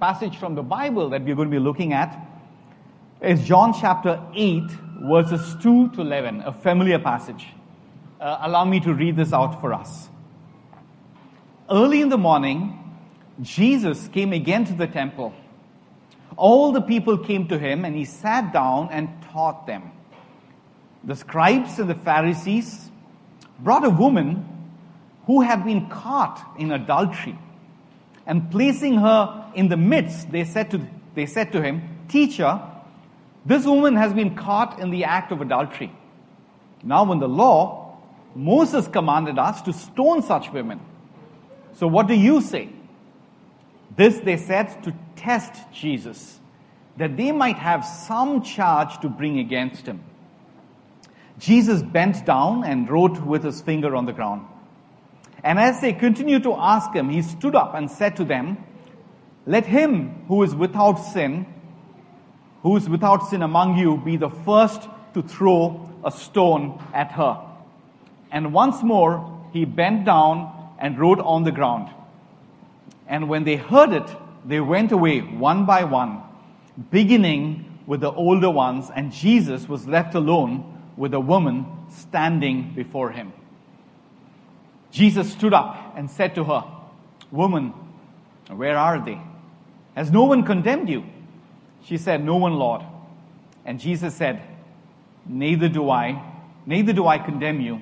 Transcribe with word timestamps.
passage 0.00 0.36
from 0.36 0.54
the 0.54 0.62
Bible 0.62 1.10
that 1.10 1.24
we're 1.24 1.34
going 1.34 1.50
to 1.50 1.56
be 1.56 1.62
looking 1.62 1.92
at 1.92 2.24
is 3.20 3.44
John 3.44 3.74
chapter 3.78 4.22
8, 4.32 4.62
verses 5.02 5.56
2 5.60 5.90
to 5.90 6.00
11, 6.02 6.42
a 6.42 6.52
familiar 6.52 7.00
passage. 7.00 7.46
Uh, 8.20 8.38
allow 8.42 8.64
me 8.64 8.78
to 8.80 8.94
read 8.94 9.16
this 9.16 9.32
out 9.32 9.60
for 9.60 9.72
us. 9.72 10.08
Early 11.68 12.00
in 12.00 12.10
the 12.10 12.18
morning, 12.18 12.78
Jesus 13.42 14.08
came 14.08 14.32
again 14.32 14.64
to 14.66 14.72
the 14.72 14.86
temple. 14.86 15.34
All 16.36 16.70
the 16.70 16.80
people 16.80 17.18
came 17.18 17.48
to 17.48 17.58
him, 17.58 17.84
and 17.84 17.96
he 17.96 18.04
sat 18.04 18.52
down 18.52 18.90
and 18.92 19.08
taught 19.32 19.66
them. 19.66 19.90
The 21.02 21.16
scribes 21.16 21.78
and 21.80 21.90
the 21.90 21.94
Pharisees 21.96 22.90
brought 23.58 23.84
a 23.84 23.90
woman 23.90 24.46
who 25.26 25.40
had 25.40 25.64
been 25.64 25.88
caught 25.88 26.54
in 26.56 26.70
adultery. 26.70 27.36
And 28.28 28.50
placing 28.50 28.98
her 28.98 29.50
in 29.54 29.68
the 29.68 29.76
midst, 29.76 30.30
they 30.30 30.44
said 30.44 30.70
to, 30.72 30.86
they 31.14 31.24
said 31.24 31.50
to 31.52 31.62
him, 31.62 31.82
Teacher, 32.08 32.60
this 33.46 33.64
woman 33.64 33.96
has 33.96 34.12
been 34.12 34.36
caught 34.36 34.78
in 34.78 34.90
the 34.90 35.04
act 35.04 35.32
of 35.32 35.40
adultery. 35.40 35.90
Now, 36.84 37.10
in 37.10 37.18
the 37.18 37.28
law, 37.28 37.98
Moses 38.34 38.86
commanded 38.86 39.38
us 39.38 39.62
to 39.62 39.72
stone 39.72 40.22
such 40.22 40.52
women. 40.52 40.78
So, 41.72 41.86
what 41.86 42.06
do 42.06 42.14
you 42.14 42.42
say? 42.42 42.68
This 43.96 44.18
they 44.18 44.36
said 44.36 44.82
to 44.84 44.94
test 45.16 45.54
Jesus, 45.72 46.38
that 46.98 47.16
they 47.16 47.32
might 47.32 47.56
have 47.56 47.84
some 47.84 48.42
charge 48.42 48.98
to 49.00 49.08
bring 49.08 49.38
against 49.38 49.86
him. 49.86 50.04
Jesus 51.38 51.82
bent 51.82 52.26
down 52.26 52.64
and 52.64 52.90
wrote 52.90 53.18
with 53.22 53.42
his 53.42 53.62
finger 53.62 53.96
on 53.96 54.04
the 54.04 54.12
ground. 54.12 54.46
And 55.44 55.58
as 55.58 55.80
they 55.80 55.92
continued 55.92 56.42
to 56.44 56.54
ask 56.54 56.92
him, 56.92 57.08
he 57.08 57.22
stood 57.22 57.54
up 57.54 57.74
and 57.74 57.90
said 57.90 58.16
to 58.16 58.24
them, 58.24 58.58
Let 59.46 59.66
him 59.66 60.24
who 60.26 60.42
is 60.42 60.54
without 60.54 60.96
sin, 60.96 61.46
who 62.62 62.76
is 62.76 62.88
without 62.88 63.28
sin 63.28 63.42
among 63.42 63.78
you, 63.78 63.96
be 63.98 64.16
the 64.16 64.30
first 64.30 64.88
to 65.14 65.22
throw 65.22 65.88
a 66.04 66.10
stone 66.10 66.82
at 66.92 67.12
her. 67.12 67.40
And 68.30 68.52
once 68.52 68.82
more 68.82 69.48
he 69.52 69.64
bent 69.64 70.04
down 70.04 70.52
and 70.78 70.98
wrote 70.98 71.20
on 71.20 71.44
the 71.44 71.52
ground. 71.52 71.88
And 73.06 73.28
when 73.28 73.44
they 73.44 73.56
heard 73.56 73.92
it, 73.92 74.08
they 74.44 74.60
went 74.60 74.92
away 74.92 75.20
one 75.20 75.66
by 75.66 75.84
one, 75.84 76.22
beginning 76.90 77.78
with 77.86 78.00
the 78.00 78.12
older 78.12 78.50
ones, 78.50 78.90
and 78.94 79.12
Jesus 79.12 79.68
was 79.68 79.86
left 79.86 80.14
alone 80.14 80.92
with 80.96 81.14
a 81.14 81.20
woman 81.20 81.66
standing 81.88 82.74
before 82.74 83.10
him. 83.10 83.32
Jesus 84.90 85.32
stood 85.32 85.52
up 85.52 85.94
and 85.96 86.10
said 86.10 86.34
to 86.36 86.44
her, 86.44 86.64
Woman, 87.30 87.74
where 88.50 88.76
are 88.76 89.04
they? 89.04 89.20
Has 89.94 90.10
no 90.10 90.24
one 90.24 90.44
condemned 90.44 90.88
you? 90.88 91.04
She 91.84 91.98
said, 91.98 92.24
No 92.24 92.36
one, 92.36 92.54
Lord. 92.54 92.82
And 93.64 93.78
Jesus 93.78 94.14
said, 94.14 94.42
Neither 95.26 95.68
do 95.68 95.90
I, 95.90 96.22
neither 96.66 96.92
do 96.92 97.06
I 97.06 97.18
condemn 97.18 97.60
you. 97.60 97.80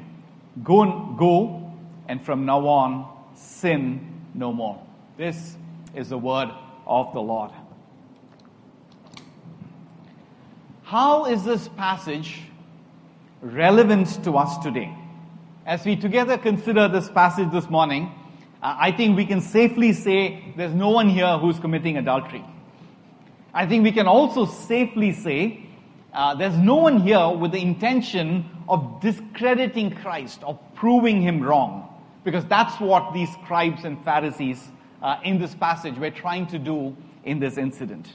Go 0.65 0.83
and 0.83 1.19
go, 1.19 1.73
and 2.09 2.25
from 2.25 2.47
now 2.47 2.67
on, 2.67 3.09
sin 3.35 4.01
no 4.35 4.53
more. 4.53 4.83
This 5.17 5.57
is 5.95 6.09
the 6.09 6.19
word 6.19 6.51
of 6.87 7.13
the 7.13 7.21
Lord. 7.21 7.51
How 10.83 11.27
is 11.27 11.45
this 11.45 11.69
passage 11.69 12.43
relevant 13.41 14.23
to 14.25 14.37
us 14.37 14.59
today? 14.59 14.97
As 15.67 15.85
we 15.85 15.97
together 15.97 16.39
consider 16.39 16.87
this 16.87 17.11
passage 17.11 17.51
this 17.51 17.69
morning, 17.69 18.13
uh, 18.63 18.77
I 18.79 18.93
think 18.93 19.17
we 19.17 19.27
can 19.27 19.41
safely 19.41 19.93
say 19.93 20.55
there's 20.57 20.73
no 20.73 20.91
one 20.91 21.09
here 21.09 21.39
who's 21.39 21.59
committing 21.59 21.97
adultery. 21.97 22.45
I 23.53 23.67
think 23.67 23.83
we 23.83 23.91
can 23.91 24.07
also 24.07 24.45
safely 24.45 25.11
say 25.11 25.67
uh, 26.15 26.37
there's 26.37 26.57
no 26.57 26.77
one 26.77 27.01
here 27.01 27.31
with 27.31 27.51
the 27.51 27.61
intention 27.61 28.49
of 28.69 29.01
discrediting 29.01 29.91
Christ, 29.91 30.41
of 30.45 30.57
proving 30.77 31.21
him 31.21 31.43
wrong, 31.43 31.93
because 32.23 32.45
that's 32.45 32.79
what 32.79 33.13
these 33.13 33.33
scribes 33.33 33.85
and 33.85 34.01
Pharisees 34.05 34.69
uh, 35.03 35.17
in 35.25 35.41
this 35.41 35.57
passage 35.57 35.99
were 35.99 36.13
trying 36.13 36.47
to 36.47 36.61
do 36.61 36.97
in 37.25 37.41
this 37.41 37.59
incident. 37.59 38.07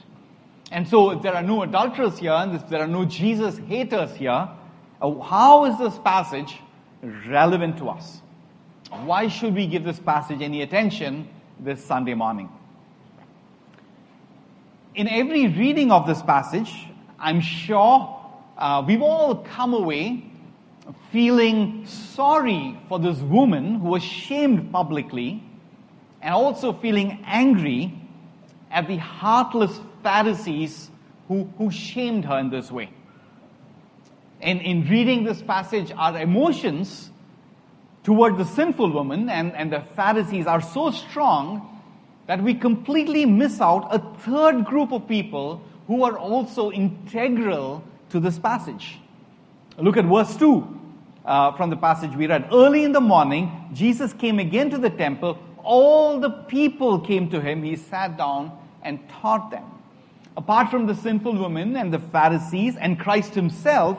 And 0.70 0.88
so, 0.88 1.10
if 1.10 1.20
there 1.20 1.34
are 1.34 1.42
no 1.42 1.64
adulterers 1.64 2.16
here, 2.16 2.32
and 2.32 2.54
if 2.54 2.66
there 2.70 2.80
are 2.80 2.88
no 2.88 3.04
Jesus 3.04 3.58
haters 3.58 4.16
here, 4.16 4.48
uh, 5.02 5.20
how 5.20 5.66
is 5.66 5.76
this 5.76 5.98
passage 5.98 6.58
relevant 7.02 7.78
to 7.78 7.88
us? 7.88 8.22
Why 9.04 9.28
should 9.28 9.54
we 9.54 9.66
give 9.66 9.84
this 9.84 9.98
passage 9.98 10.42
any 10.42 10.62
attention 10.62 11.28
this 11.58 11.84
Sunday 11.84 12.14
morning? 12.14 12.48
In 14.94 15.08
every 15.08 15.48
reading 15.48 15.90
of 15.90 16.06
this 16.06 16.22
passage, 16.22 16.86
I'm 17.18 17.40
sure 17.40 18.20
uh, 18.58 18.84
we've 18.86 19.02
all 19.02 19.36
come 19.36 19.72
away 19.72 20.24
feeling 21.10 21.86
sorry 21.86 22.78
for 22.88 22.98
this 22.98 23.18
woman 23.18 23.76
who 23.76 23.88
was 23.88 24.02
shamed 24.02 24.72
publicly 24.72 25.42
and 26.20 26.34
also 26.34 26.72
feeling 26.72 27.22
angry 27.24 27.92
at 28.70 28.86
the 28.86 28.96
heartless 28.96 29.80
Pharisees 30.02 30.90
who, 31.28 31.48
who 31.58 31.70
shamed 31.70 32.24
her 32.24 32.38
in 32.38 32.50
this 32.50 32.70
way. 32.70 32.90
In, 34.42 34.60
in 34.60 34.88
reading 34.88 35.22
this 35.22 35.40
passage, 35.40 35.92
our 35.96 36.18
emotions 36.18 37.10
toward 38.02 38.36
the 38.36 38.44
sinful 38.44 38.90
woman 38.90 39.28
and, 39.28 39.54
and 39.54 39.72
the 39.72 39.80
Pharisees 39.94 40.46
are 40.46 40.60
so 40.60 40.90
strong 40.90 41.68
that 42.26 42.42
we 42.42 42.54
completely 42.54 43.24
miss 43.24 43.60
out 43.60 43.86
a 43.94 44.00
third 44.18 44.64
group 44.64 44.92
of 44.92 45.06
people 45.06 45.62
who 45.86 46.02
are 46.02 46.18
also 46.18 46.72
integral 46.72 47.84
to 48.10 48.18
this 48.18 48.38
passage. 48.38 48.98
Look 49.78 49.96
at 49.96 50.06
verse 50.06 50.36
2 50.36 50.80
uh, 51.24 51.52
from 51.52 51.70
the 51.70 51.76
passage 51.76 52.14
we 52.16 52.26
read. 52.26 52.48
Early 52.52 52.82
in 52.82 52.92
the 52.92 53.00
morning, 53.00 53.70
Jesus 53.72 54.12
came 54.12 54.38
again 54.40 54.70
to 54.70 54.78
the 54.78 54.90
temple. 54.90 55.38
All 55.62 56.18
the 56.18 56.30
people 56.30 56.98
came 56.98 57.30
to 57.30 57.40
him. 57.40 57.62
He 57.62 57.76
sat 57.76 58.16
down 58.16 58.50
and 58.82 58.98
taught 59.08 59.50
them. 59.50 59.64
Apart 60.36 60.70
from 60.70 60.86
the 60.86 60.94
sinful 60.94 61.36
woman 61.36 61.76
and 61.76 61.92
the 61.92 61.98
Pharisees 61.98 62.76
and 62.76 62.98
Christ 62.98 63.34
himself, 63.34 63.98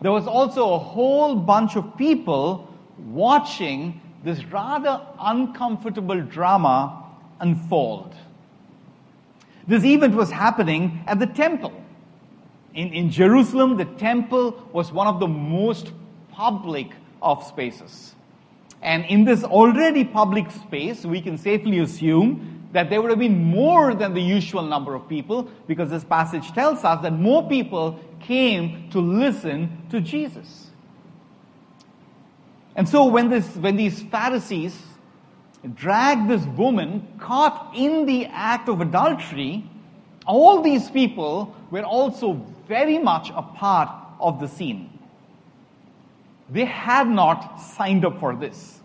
there 0.00 0.12
was 0.12 0.26
also 0.26 0.74
a 0.74 0.78
whole 0.78 1.34
bunch 1.34 1.76
of 1.76 1.96
people 1.96 2.72
watching 2.98 4.00
this 4.24 4.44
rather 4.44 5.00
uncomfortable 5.18 6.20
drama 6.20 7.04
unfold. 7.40 8.14
This 9.66 9.84
event 9.84 10.14
was 10.14 10.30
happening 10.30 11.02
at 11.06 11.18
the 11.18 11.26
temple. 11.26 11.72
In, 12.74 12.92
in 12.92 13.10
Jerusalem, 13.10 13.76
the 13.76 13.84
temple 13.84 14.68
was 14.72 14.92
one 14.92 15.06
of 15.06 15.20
the 15.20 15.28
most 15.28 15.92
public 16.30 16.92
of 17.20 17.44
spaces. 17.44 18.14
And 18.80 19.04
in 19.06 19.24
this 19.24 19.42
already 19.42 20.04
public 20.04 20.50
space, 20.50 21.04
we 21.04 21.20
can 21.20 21.36
safely 21.36 21.80
assume 21.80 22.57
that 22.72 22.90
there 22.90 23.00
would 23.00 23.10
have 23.10 23.18
been 23.18 23.44
more 23.44 23.94
than 23.94 24.14
the 24.14 24.20
usual 24.20 24.62
number 24.62 24.94
of 24.94 25.08
people 25.08 25.44
because 25.66 25.90
this 25.90 26.04
passage 26.04 26.52
tells 26.52 26.84
us 26.84 27.02
that 27.02 27.12
more 27.12 27.48
people 27.48 27.98
came 28.20 28.90
to 28.90 29.00
listen 29.00 29.84
to 29.90 30.00
Jesus. 30.00 30.70
And 32.76 32.88
so 32.88 33.06
when, 33.06 33.28
this, 33.28 33.56
when 33.56 33.76
these 33.76 34.02
Pharisees 34.02 34.80
dragged 35.74 36.28
this 36.28 36.44
woman 36.44 37.06
caught 37.18 37.72
in 37.74 38.06
the 38.06 38.26
act 38.26 38.68
of 38.68 38.80
adultery, 38.80 39.68
all 40.26 40.62
these 40.62 40.90
people 40.90 41.56
were 41.70 41.82
also 41.82 42.34
very 42.68 42.98
much 42.98 43.30
a 43.34 43.42
part 43.42 43.88
of 44.20 44.40
the 44.40 44.46
scene. 44.46 44.90
They 46.50 46.66
had 46.66 47.08
not 47.08 47.56
signed 47.56 48.04
up 48.04 48.20
for 48.20 48.36
this. 48.36 48.80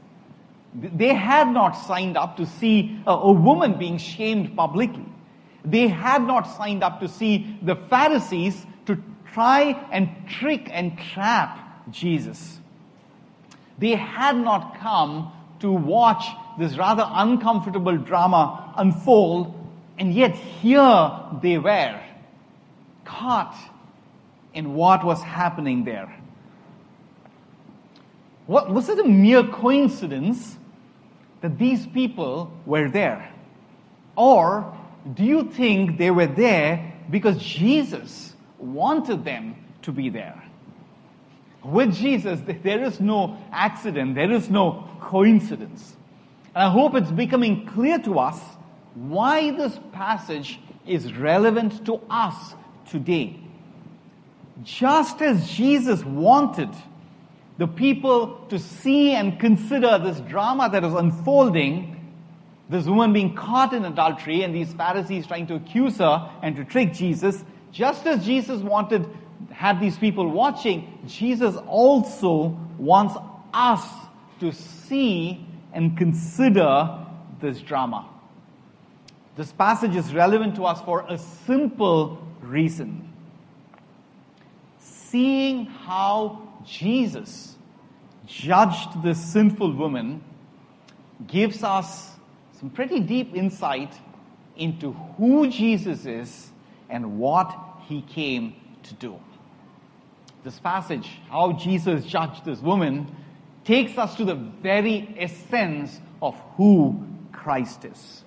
They 0.76 1.14
had 1.14 1.50
not 1.50 1.72
signed 1.74 2.18
up 2.18 2.38
to 2.38 2.46
see 2.46 3.00
a, 3.06 3.12
a 3.12 3.32
woman 3.32 3.78
being 3.78 3.98
shamed 3.98 4.56
publicly. 4.56 5.06
They 5.64 5.88
had 5.88 6.24
not 6.24 6.44
signed 6.44 6.84
up 6.84 7.00
to 7.02 7.08
see 7.08 7.58
the 7.62 7.76
Pharisees 7.76 8.66
to 8.88 9.02
try 9.32 9.80
and 9.92 10.10
trick 10.28 10.68
and 10.72 10.98
trap 10.98 11.92
Jesus. 11.92 12.60
They 13.78 13.96
had 13.96 14.36
not 14.36 14.80
come 14.80 15.32
to 15.60 15.72
watch 15.72 16.26
this 16.60 16.78
rather 16.78 17.06
uncomfortable 17.08 17.98
drama 17.98 18.74
unfold, 18.78 19.54
and 19.98 20.14
yet 20.14 20.36
here 20.36 21.12
they 21.42 21.58
were, 21.58 22.00
caught 23.06 23.56
in 24.54 24.74
what 24.74 25.04
was 25.06 25.22
happening 25.22 25.84
there. 25.84 26.14
What, 28.46 28.70
was 28.70 28.90
it 28.90 29.00
a 29.00 29.06
mere 29.06 29.44
coincidence 29.44 30.58
that 31.44 31.60
these 31.60 31.86
people 31.86 32.52
were 32.66 32.90
there? 32.90 33.32
Or 34.16 34.76
do 35.14 35.24
you 35.24 35.52
think 35.52 36.00
they 36.00 36.10
were 36.10 36.26
there 36.26 36.94
because 37.12 37.38
Jesus 37.38 38.34
wanted 38.58 39.26
them 39.26 39.56
to 39.84 39.92
be 39.92 40.10
there. 40.10 40.42
With 41.64 41.94
Jesus, 41.94 42.40
there 42.46 42.84
is 42.84 43.00
no 43.00 43.38
accident, 43.52 44.16
there 44.16 44.32
is 44.32 44.50
no 44.50 44.90
coincidence. 45.02 45.96
And 46.56 46.64
I 46.64 46.70
hope 46.70 46.96
it's 46.96 47.12
becoming 47.12 47.66
clear 47.68 48.00
to 48.00 48.20
us 48.20 48.40
why 48.96 49.52
this 49.52 49.78
passage 49.92 50.60
is 50.86 51.14
relevant 51.14 51.86
to 51.86 52.02
us 52.10 52.56
today. 52.90 53.40
Just 54.64 55.22
as 55.22 55.50
Jesus 55.50 56.04
wanted 56.04 56.70
the 57.58 57.68
people 57.68 58.46
to 58.50 58.58
see 58.58 59.14
and 59.14 59.40
consider 59.40 60.00
this 60.00 60.20
drama 60.22 60.70
that 60.72 60.84
is 60.84 60.94
unfolding, 60.94 61.90
this 62.70 62.86
woman 62.86 63.14
being 63.14 63.36
caught 63.36 63.74
in 63.74 63.86
adultery 63.86 64.44
and 64.44 64.56
these 64.56 64.74
Pharisees 64.74 65.28
trying 65.28 65.48
to 65.48 65.56
accuse 65.56 65.98
her 65.98 66.32
and 66.42 66.56
to 66.56 66.66
trick 66.66 66.94
Jesus, 66.94 67.44
just 67.72 68.06
as 68.06 68.26
Jesus 68.26 68.62
wanted 68.62 69.08
had 69.52 69.80
these 69.80 69.98
people 69.98 70.30
watching, 70.30 71.00
Jesus 71.08 71.56
also 71.68 72.58
wants 72.78 73.16
us 73.54 73.88
to 74.40 74.52
see 74.52 75.46
and 75.74 75.98
consider 75.98 77.06
this 77.40 77.60
drama. 77.60 78.08
This 79.36 79.52
passage 79.52 79.96
is 79.96 80.14
relevant 80.14 80.56
to 80.56 80.66
us 80.66 80.82
for 80.82 81.06
a 81.10 81.18
simple 81.18 82.26
reason. 82.42 83.12
Seeing 84.80 85.66
how 85.66 86.53
Jesus 86.66 87.56
judged 88.26 89.04
this 89.04 89.24
sinful 89.24 89.74
woman 89.74 90.24
gives 91.28 91.64
us 91.64 92.12
some 92.60 92.70
pretty 92.70 93.00
deep 93.00 93.36
insight 93.36 93.94
into 94.56 94.94
who 95.18 95.48
Jesus 95.48 96.06
is 96.06 96.52
and 96.90 97.18
what 97.20 97.56
he 97.88 98.02
came 98.02 98.56
to 98.84 98.94
do. 98.96 99.20
This 100.44 100.60
passage, 100.60 101.10
how 101.30 101.54
Jesus 101.54 102.06
judged 102.06 102.46
this 102.46 102.60
woman, 102.60 103.16
takes 103.64 103.98
us 103.98 104.16
to 104.16 104.26
the 104.26 104.36
very 104.36 105.16
essence 105.18 106.00
of 106.22 106.36
who 106.58 107.06
Christ 107.32 107.86
is. 107.86 108.24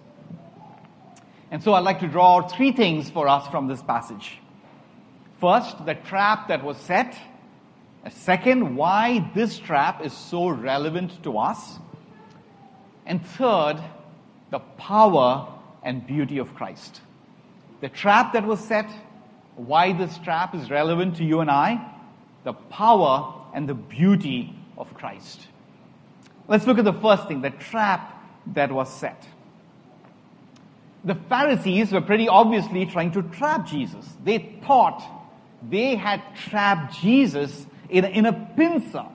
And 1.51 1.63
so 1.63 1.75
I'd 1.75 1.85
like 1.85 2.01
to 2.01 2.09
draw 2.09 2.47
three 2.47 2.73
things 2.73 3.11
for 3.11 3.29
us 3.29 3.47
from 3.49 3.69
this 3.69 3.83
passage. 3.83 4.39
First, 5.41 5.85
the 5.85 5.95
trap 5.95 6.49
that 6.49 6.65
was 6.65 6.77
set. 6.79 7.17
Second, 8.11 8.77
why 8.77 9.31
this 9.35 9.59
trap 9.59 10.05
is 10.05 10.13
so 10.13 10.49
relevant 10.49 11.23
to 11.25 11.39
us. 11.39 11.79
And 13.05 13.25
third, 13.25 13.77
the 14.51 14.61
power 14.61 15.53
and 15.83 16.07
beauty 16.07 16.39
of 16.39 16.55
Christ. 16.55 17.01
The 17.81 17.89
trap 17.89 18.33
that 18.33 18.47
was 18.47 18.61
set, 18.61 18.91
why 19.57 19.93
this 19.93 20.19
trap 20.19 20.55
is 20.55 20.71
relevant 20.71 21.17
to 21.17 21.25
you 21.25 21.41
and 21.41 21.51
I, 21.51 21.85
the 22.45 22.53
power 22.53 23.35
and 23.55 23.69
the 23.69 23.75
beauty 23.75 24.55
of 24.79 24.93
Christ. 24.95 25.47
Let's 26.49 26.67
look 26.67 26.79
at 26.79 26.85
the 26.85 26.93
first 26.93 27.27
thing, 27.27 27.41
the 27.41 27.51
trap 27.51 28.13
that 28.55 28.71
was 28.71 28.93
set. 28.93 29.27
The 31.05 31.15
Pharisees 31.15 31.93
were 31.93 32.01
pretty 32.01 32.29
obviously 32.29 32.87
trying 32.87 33.13
to 33.13 33.23
trap 33.23 33.67
Jesus. 33.67 34.07
They 34.25 34.59
thought 34.65 35.03
they 35.69 35.97
had 35.97 36.23
trapped 36.37 36.95
Jesus 37.01 37.67
in 37.89 38.05
a, 38.05 38.09
in 38.09 38.27
a 38.27 38.33
pincer. 38.33 39.07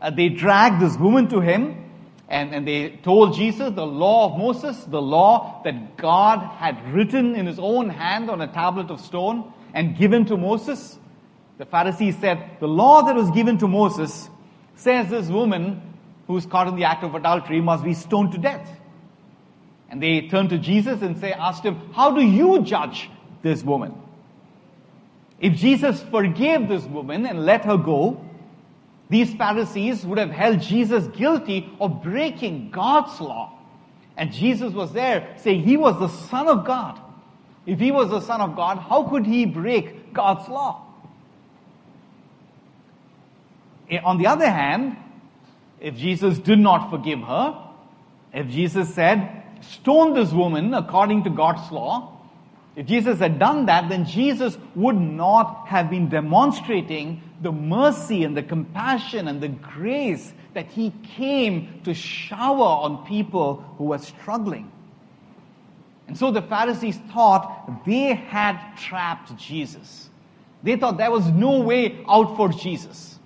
Uh, 0.00 0.10
they 0.10 0.28
dragged 0.28 0.80
this 0.80 0.96
woman 0.96 1.28
to 1.28 1.40
him 1.40 1.86
and, 2.28 2.54
and 2.54 2.66
they 2.66 2.90
told 3.02 3.34
Jesus 3.34 3.72
the 3.74 3.86
law 3.86 4.32
of 4.32 4.38
Moses, 4.38 4.84
the 4.84 5.00
law 5.00 5.62
that 5.64 5.96
God 5.96 6.40
had 6.58 6.92
written 6.92 7.36
in 7.36 7.46
his 7.46 7.58
own 7.58 7.88
hand 7.88 8.30
on 8.30 8.40
a 8.40 8.48
tablet 8.48 8.90
of 8.90 9.00
stone 9.00 9.52
and 9.74 9.96
given 9.96 10.26
to 10.26 10.36
Moses. 10.36 10.98
The 11.58 11.66
Pharisees 11.66 12.18
said, 12.18 12.58
the 12.60 12.66
law 12.66 13.02
that 13.02 13.14
was 13.14 13.30
given 13.30 13.58
to 13.58 13.68
Moses 13.68 14.28
says 14.74 15.08
this 15.08 15.28
woman 15.28 15.94
who's 16.26 16.44
caught 16.46 16.68
in 16.68 16.76
the 16.76 16.84
act 16.84 17.04
of 17.04 17.14
adultery 17.14 17.60
must 17.60 17.84
be 17.84 17.94
stoned 17.94 18.32
to 18.32 18.38
death. 18.38 18.68
And 19.88 20.02
they 20.02 20.22
turned 20.22 20.50
to 20.50 20.58
Jesus 20.58 21.02
and 21.02 21.16
say, 21.18 21.32
asked 21.32 21.64
him, 21.64 21.92
how 21.92 22.10
do 22.10 22.20
you 22.20 22.62
judge 22.62 23.08
this 23.42 23.62
woman? 23.62 23.94
If 25.38 25.54
Jesus 25.54 26.02
forgave 26.04 26.68
this 26.68 26.84
woman 26.84 27.26
and 27.26 27.44
let 27.44 27.64
her 27.64 27.76
go, 27.76 28.24
these 29.08 29.34
Pharisees 29.34 30.04
would 30.04 30.18
have 30.18 30.30
held 30.30 30.60
Jesus 30.60 31.06
guilty 31.16 31.70
of 31.80 32.02
breaking 32.02 32.70
God's 32.70 33.20
law. 33.20 33.52
And 34.16 34.32
Jesus 34.32 34.72
was 34.72 34.92
there 34.92 35.34
saying 35.36 35.62
he 35.62 35.76
was 35.76 35.98
the 35.98 36.08
Son 36.08 36.48
of 36.48 36.64
God. 36.64 37.00
If 37.66 37.78
he 37.78 37.92
was 37.92 38.10
the 38.10 38.20
Son 38.20 38.40
of 38.40 38.56
God, 38.56 38.78
how 38.78 39.02
could 39.04 39.26
he 39.26 39.44
break 39.44 40.12
God's 40.12 40.48
law? 40.48 40.82
Eh, 43.90 43.98
on 44.02 44.18
the 44.18 44.26
other 44.26 44.48
hand, 44.48 44.96
if 45.80 45.96
Jesus 45.96 46.38
did 46.38 46.58
not 46.58 46.90
forgive 46.90 47.20
her, 47.20 47.62
if 48.32 48.48
Jesus 48.48 48.94
said, 48.94 49.42
stone 49.60 50.14
this 50.14 50.32
woman 50.32 50.74
according 50.74 51.24
to 51.24 51.30
God's 51.30 51.70
law, 51.70 52.15
if 52.76 52.86
Jesus 52.86 53.18
had 53.18 53.38
done 53.38 53.66
that, 53.66 53.88
then 53.88 54.04
Jesus 54.04 54.58
would 54.74 54.96
not 54.96 55.66
have 55.66 55.88
been 55.88 56.10
demonstrating 56.10 57.22
the 57.40 57.50
mercy 57.50 58.22
and 58.22 58.36
the 58.36 58.42
compassion 58.42 59.28
and 59.28 59.40
the 59.40 59.48
grace 59.48 60.34
that 60.52 60.66
he 60.66 60.92
came 61.16 61.80
to 61.84 61.94
shower 61.94 62.84
on 62.84 63.06
people 63.06 63.64
who 63.78 63.84
were 63.84 63.98
struggling. 63.98 64.70
And 66.06 66.16
so 66.16 66.30
the 66.30 66.42
Pharisees 66.42 66.98
thought 67.12 67.84
they 67.86 68.14
had 68.14 68.76
trapped 68.76 69.34
Jesus. 69.38 70.10
They 70.62 70.76
thought 70.76 70.98
there 70.98 71.10
was 71.10 71.26
no 71.28 71.60
way 71.60 72.04
out 72.06 72.36
for 72.36 72.50
Jesus. 72.50 73.18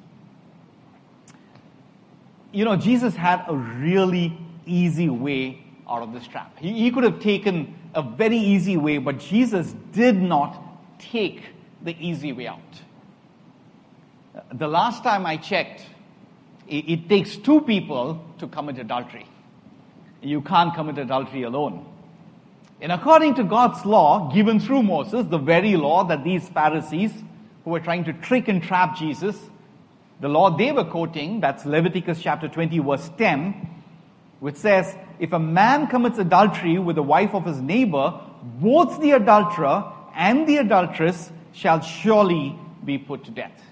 You 2.53 2.65
know, 2.65 2.77
Jesus 2.77 3.17
had 3.17 3.45
a 3.49 3.55
really 3.55 4.39
easy 4.65 5.09
way 5.09 5.65
out 5.91 6.03
of 6.03 6.13
this 6.13 6.27
trap. 6.27 6.57
He, 6.59 6.73
he 6.73 6.91
could 6.91 7.05
have 7.05 7.21
taken 7.21 7.75
a 7.95 8.03
very 8.03 8.39
easy 8.39 8.77
way, 8.77 8.99
but 8.99 9.19
Jesus 9.19 9.75
did 9.93 10.17
not 10.17 10.99
take 10.99 11.43
the 11.83 11.97
easy 11.99 12.33
way 12.33 12.47
out. 12.47 12.61
The 14.53 14.69
last 14.69 15.03
time 15.03 15.27
I 15.27 15.37
checked, 15.37 15.85
it, 16.69 16.89
it 16.89 17.09
takes 17.09 17.37
two 17.37 17.61
people 17.63 18.25
to 18.39 18.47
commit 18.47 18.79
adultery. 18.79 19.27
You 20.23 20.41
can't 20.43 20.75
commit 20.75 20.99
adultery 20.99 21.43
alone. 21.43 21.87
And 22.81 22.93
according 22.93 23.35
to 23.35 23.45
God's 23.45 23.85
law, 23.85 24.33
given 24.33 24.61
through 24.61 24.83
Moses, 24.85 25.27
the 25.27 25.39
very 25.39 25.77
law 25.77 26.05
that 26.05 26.25
these 26.25 26.49
Pharisees 26.49 27.13
who 27.65 27.71
were 27.71 27.81
trying 27.81 28.05
to 28.05 28.13
trick 28.13 28.49
and 28.49 28.63
trap 28.63 28.97
Jesus, 28.97 29.37
the 30.21 30.29
law 30.29 30.57
they 30.57 30.73
were 30.73 30.85
quoting, 30.85 31.41
that's 31.41 31.67
Leviticus 31.67 32.23
chapter 32.23 32.49
20, 32.49 32.79
verse 32.79 33.11
10, 33.19 33.69
which 34.41 34.57
says, 34.57 34.97
if 35.21 35.35
a 35.35 35.39
man 35.39 35.87
commits 35.87 36.19
adultery 36.19 36.79
with 36.79 36.97
the 36.97 37.03
wife 37.03 37.35
of 37.35 37.45
his 37.45 37.61
neighbor, 37.61 38.19
both 38.59 39.01
the 39.03 39.11
adulterer 39.13 39.93
and 40.15 40.49
the 40.49 40.57
adulteress 40.57 41.31
shall 41.53 41.83
surely 41.83 42.59
be 42.87 42.97
put 42.97 43.25
to 43.25 43.31
death. 43.31 43.63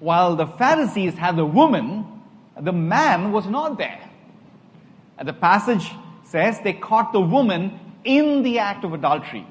While 0.00 0.34
the 0.34 0.48
Pharisees 0.48 1.14
had 1.14 1.36
the 1.36 1.46
woman, 1.46 2.04
the 2.60 2.72
man 2.72 3.30
was 3.30 3.46
not 3.46 3.78
there. 3.78 4.00
And 5.16 5.28
the 5.28 5.32
passage 5.32 5.92
says 6.24 6.60
they 6.60 6.72
caught 6.72 7.12
the 7.12 7.20
woman 7.20 7.78
in 8.04 8.42
the 8.42 8.58
act 8.58 8.84
of 8.84 8.92
adultery. 8.92 9.46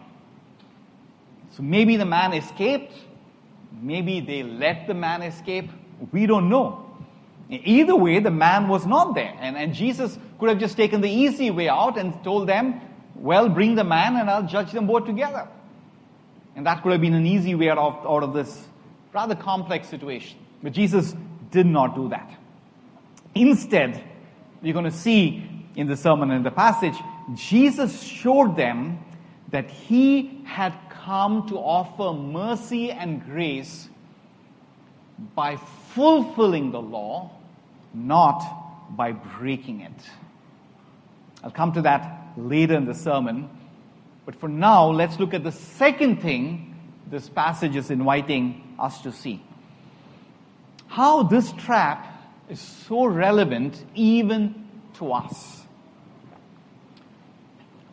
So 1.52 1.64
maybe 1.64 1.96
the 1.96 2.06
man 2.06 2.34
escaped, 2.34 2.94
maybe 3.82 4.20
they 4.20 4.44
let 4.44 4.88
the 4.88 4.94
man 4.94 5.22
escape, 5.22 5.70
we 6.12 6.26
don't 6.26 6.50
know. 6.50 6.87
Either 7.50 7.96
way, 7.96 8.20
the 8.20 8.32
man 8.32 8.68
was 8.68 8.86
not 8.86 9.16
there. 9.16 9.34
And, 9.40 9.56
and 9.58 9.74
Jesus 9.74 10.18
could 10.40 10.50
have 10.50 10.60
just 10.60 10.76
taken 10.76 11.02
the 11.02 11.10
easy 11.10 11.50
way 11.50 11.70
out 11.70 11.98
and 11.98 12.22
told 12.24 12.48
them, 12.48 12.82
well, 13.16 13.48
bring 13.50 13.76
the 13.76 13.84
man 13.84 14.18
and 14.18 14.30
I'll 14.30 14.46
judge 14.46 14.72
them 14.72 14.86
both 14.88 15.06
together. 15.06 15.48
And 16.56 16.66
that 16.66 16.84
could 16.84 16.92
have 16.92 17.02
been 17.02 17.14
an 17.14 17.26
easy 17.26 17.56
way 17.56 17.70
out 17.70 17.78
of, 17.78 18.06
out 18.06 18.24
of 18.24 18.34
this 18.34 18.66
rather 19.14 19.36
complex 19.36 19.88
situation. 19.88 20.38
But 20.62 20.74
Jesus 20.74 21.16
did 21.52 21.66
not 21.66 21.96
do 21.96 22.10
that. 22.10 22.30
Instead, 23.34 24.04
we're 24.62 24.74
going 24.74 24.86
to 24.86 24.92
see 24.92 25.48
in 25.76 25.88
the 25.88 25.96
sermon 25.96 26.32
and 26.32 26.46
the 26.46 26.52
passage, 26.52 26.96
Jesus 27.36 28.02
showed 28.02 28.58
them 28.58 29.00
that 29.50 29.70
he 29.70 30.42
had 30.46 30.74
come 30.90 31.48
to 31.48 31.58
offer 31.58 32.18
mercy 32.18 32.92
and 32.92 33.24
grace 33.24 33.88
by 35.36 35.56
fulfilling 35.56 36.72
the 36.72 36.82
law 36.82 37.32
not 37.98 38.96
by 38.96 39.12
breaking 39.12 39.82
it. 39.82 40.10
I'll 41.44 41.52
come 41.52 41.74
to 41.74 41.82
that 41.84 42.34
later 42.38 42.76
in 42.76 42.86
the 42.86 42.94
sermon. 42.94 43.50
But 44.26 44.36
for 44.36 44.50
now, 44.50 44.90
let's 44.90 45.20
look 45.20 45.34
at 45.34 45.44
the 45.44 45.52
second 45.52 46.22
thing 46.22 46.76
this 47.10 47.30
passage 47.30 47.76
is 47.76 47.90
inviting 47.90 48.76
us 48.78 49.02
to 49.02 49.12
see. 49.12 49.42
How 50.88 51.24
this 51.24 51.52
trap 51.54 52.06
is 52.50 52.60
so 52.60 53.06
relevant 53.06 53.84
even 53.96 54.68
to 54.96 55.14
us. 55.14 55.64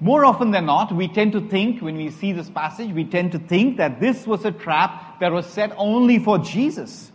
More 0.00 0.24
often 0.24 0.50
than 0.50 0.66
not, 0.66 0.94
we 0.94 1.08
tend 1.08 1.32
to 1.32 1.48
think, 1.48 1.80
when 1.80 1.96
we 1.96 2.10
see 2.10 2.32
this 2.32 2.50
passage, 2.50 2.92
we 2.92 3.04
tend 3.04 3.32
to 3.32 3.38
think 3.38 3.78
that 3.78 4.00
this 4.00 4.26
was 4.26 4.44
a 4.44 4.50
trap 4.50 5.20
that 5.20 5.32
was 5.32 5.46
set 5.46 5.72
only 5.76 6.18
for 6.18 6.38
Jesus. 6.38 7.10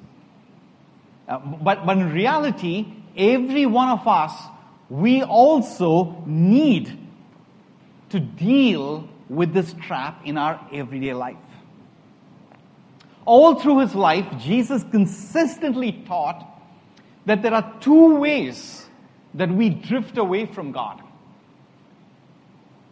Uh, 1.29 1.38
but, 1.38 1.86
but 1.86 1.95
in 1.95 2.12
reality, 2.12 2.88
every 3.15 3.67
one 3.67 3.89
of 3.89 4.07
us, 4.07 4.33
we 4.89 5.21
also 5.21 6.24
need 6.25 6.98
to 8.09 8.19
deal 8.19 9.07
with 9.29 9.53
this 9.53 9.74
trap 9.74 10.25
in 10.25 10.38
our 10.39 10.59
everyday 10.74 11.13
life. 11.13 11.38
All 13.25 13.53
through 13.59 13.81
his 13.81 13.93
life, 13.93 14.25
Jesus 14.39 14.83
consistently 14.89 15.91
taught 16.07 16.45
that 17.27 17.43
there 17.43 17.53
are 17.53 17.75
two 17.79 18.15
ways 18.15 18.88
that 19.36 19.51
we 19.51 19.69
drift 19.69 20.17
away 20.17 20.48
from 20.48 20.71
God. 20.71 21.03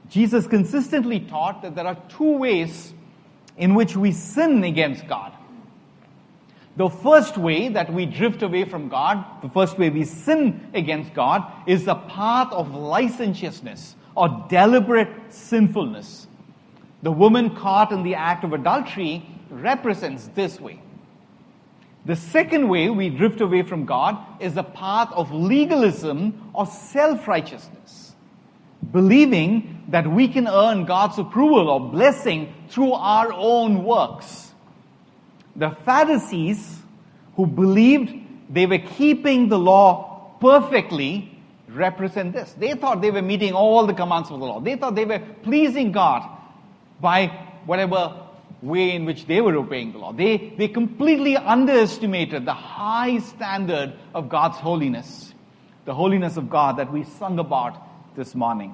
Jesus 0.10 0.46
consistently 0.46 1.22
taught 1.22 1.64
that 1.64 1.76
there 1.76 1.88
are 1.88 1.98
two 2.08 2.38
ways 2.38 2.94
in 3.58 3.74
which 3.74 3.98
we 3.98 4.12
sin 4.12 4.64
against 4.64 5.08
God. 5.08 5.34
The 6.78 6.90
first 6.90 7.40
way 7.40 7.70
that 7.70 7.92
we 7.92 8.06
drift 8.06 8.44
away 8.44 8.64
from 8.64 8.88
God, 8.88 9.26
the 9.42 9.50
first 9.50 9.80
way 9.80 9.90
we 9.90 10.06
sin 10.06 10.70
against 10.76 11.12
God, 11.16 11.44
is 11.66 11.86
the 11.86 11.96
path 11.96 12.54
of 12.54 12.74
licentiousness 12.74 13.96
or 14.16 14.46
deliberate 14.48 15.10
sinfulness. 15.30 16.28
The 17.02 17.12
woman 17.12 17.56
caught 17.56 17.92
in 17.92 18.04
the 18.04 18.14
act 18.14 18.44
of 18.44 18.54
adultery 18.54 19.26
represents 19.50 20.28
this 20.36 20.60
way. 20.60 20.80
The 22.06 22.16
second 22.16 22.70
way 22.70 22.90
we 22.92 23.10
drift 23.10 23.42
away 23.42 23.64
from 23.64 23.86
God 23.86 24.16
is 24.40 24.54
the 24.54 24.64
path 24.64 25.12
of 25.14 25.32
legalism 25.32 26.52
or 26.54 26.68
self 26.68 27.28
righteousness, 27.28 28.16
believing 28.92 29.84
that 29.88 30.06
we 30.06 30.28
can 30.28 30.48
earn 30.48 30.86
God's 30.86 31.18
approval 31.18 31.70
or 31.70 31.80
blessing 31.80 32.54
through 32.70 32.94
our 32.94 33.34
own 33.34 33.84
works. 33.84 34.47
The 35.58 35.72
Pharisees, 35.86 36.82
who 37.36 37.48
believed 37.48 38.14
they 38.50 38.66
were 38.66 38.78
keeping 38.78 39.50
the 39.50 39.60
law 39.60 40.36
perfectly, 40.40 41.38
represent 41.68 42.34
this. 42.34 42.54
They 42.54 42.74
thought 42.74 43.02
they 43.02 43.12
were 43.12 43.22
meeting 43.22 43.54
all 43.54 43.86
the 43.88 43.94
commands 43.94 44.30
of 44.32 44.40
the 44.40 44.46
law. 44.46 44.60
They 44.60 44.76
thought 44.76 44.96
they 44.96 45.06
were 45.06 45.20
pleasing 45.44 45.92
God 45.92 46.30
by 47.02 47.28
whatever 47.66 48.24
way 48.62 48.96
in 48.96 49.06
which 49.06 49.26
they 49.26 49.42
were 49.42 49.56
obeying 49.56 49.92
the 49.92 50.00
law. 50.00 50.14
They, 50.14 50.54
they 50.58 50.68
completely 50.68 51.36
underestimated 51.36 52.46
the 52.46 52.54
high 52.54 53.20
standard 53.20 53.94
of 54.14 54.30
God's 54.30 54.58
holiness, 54.58 55.34
the 55.86 55.94
holiness 55.94 56.38
of 56.38 56.50
God 56.50 56.78
that 56.78 56.92
we 56.92 57.04
sung 57.04 57.40
about 57.40 58.16
this 58.16 58.34
morning. 58.34 58.74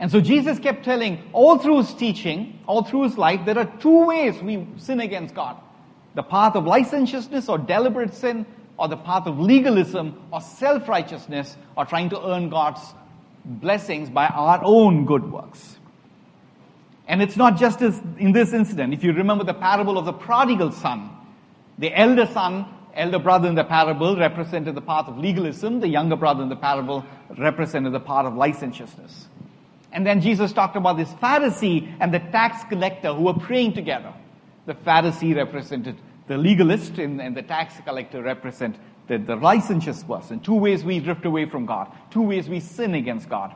And 0.00 0.10
so 0.10 0.20
Jesus 0.20 0.58
kept 0.58 0.82
telling 0.84 1.22
all 1.32 1.58
through 1.58 1.78
his 1.78 1.92
teaching, 1.94 2.58
all 2.66 2.82
through 2.82 3.04
his 3.04 3.18
life, 3.18 3.44
there 3.44 3.58
are 3.58 3.70
two 3.80 4.06
ways 4.06 4.42
we 4.42 4.66
sin 4.78 5.00
against 5.00 5.34
God. 5.34 5.56
The 6.14 6.22
path 6.22 6.56
of 6.56 6.64
licentiousness 6.64 7.48
or 7.48 7.58
deliberate 7.58 8.14
sin, 8.14 8.46
or 8.78 8.88
the 8.88 8.96
path 8.96 9.26
of 9.26 9.38
legalism 9.38 10.18
or 10.32 10.40
self-righteousness, 10.40 11.54
or 11.76 11.84
trying 11.84 12.08
to 12.08 12.26
earn 12.26 12.48
God's 12.48 12.80
blessings 13.44 14.08
by 14.08 14.26
our 14.26 14.60
own 14.64 15.04
good 15.04 15.30
works. 15.30 15.76
And 17.06 17.20
it's 17.20 17.36
not 17.36 17.58
just 17.58 17.82
as 17.82 18.00
in 18.18 18.32
this 18.32 18.54
incident. 18.54 18.94
If 18.94 19.04
you 19.04 19.12
remember 19.12 19.44
the 19.44 19.52
parable 19.52 19.98
of 19.98 20.06
the 20.06 20.14
prodigal 20.14 20.72
son, 20.72 21.10
the 21.76 21.94
elder 21.94 22.24
son, 22.24 22.64
elder 22.94 23.18
brother 23.18 23.48
in 23.48 23.54
the 23.54 23.64
parable 23.64 24.16
represented 24.16 24.74
the 24.74 24.80
path 24.80 25.08
of 25.08 25.18
legalism, 25.18 25.80
the 25.80 25.88
younger 25.88 26.16
brother 26.16 26.42
in 26.42 26.48
the 26.48 26.56
parable 26.56 27.04
represented 27.36 27.92
the 27.92 28.00
path 28.00 28.24
of 28.24 28.34
licentiousness. 28.34 29.28
And 29.92 30.06
then 30.06 30.20
Jesus 30.20 30.52
talked 30.52 30.76
about 30.76 30.96
this 30.96 31.08
Pharisee 31.14 31.92
and 32.00 32.14
the 32.14 32.20
tax 32.20 32.64
collector 32.68 33.12
who 33.12 33.24
were 33.24 33.34
praying 33.34 33.74
together. 33.74 34.12
The 34.66 34.74
Pharisee 34.74 35.34
represented 35.34 35.96
the 36.28 36.38
legalist 36.38 36.98
and, 36.98 37.20
and 37.20 37.36
the 37.36 37.42
tax 37.42 37.74
collector 37.84 38.22
represented 38.22 38.80
the, 39.08 39.18
the 39.18 39.36
licentious 39.36 40.04
person. 40.04 40.38
Two 40.40 40.54
ways 40.54 40.84
we 40.84 41.00
drift 41.00 41.24
away 41.24 41.46
from 41.46 41.66
God. 41.66 41.90
Two 42.10 42.22
ways 42.22 42.48
we 42.48 42.60
sin 42.60 42.94
against 42.94 43.28
God. 43.28 43.54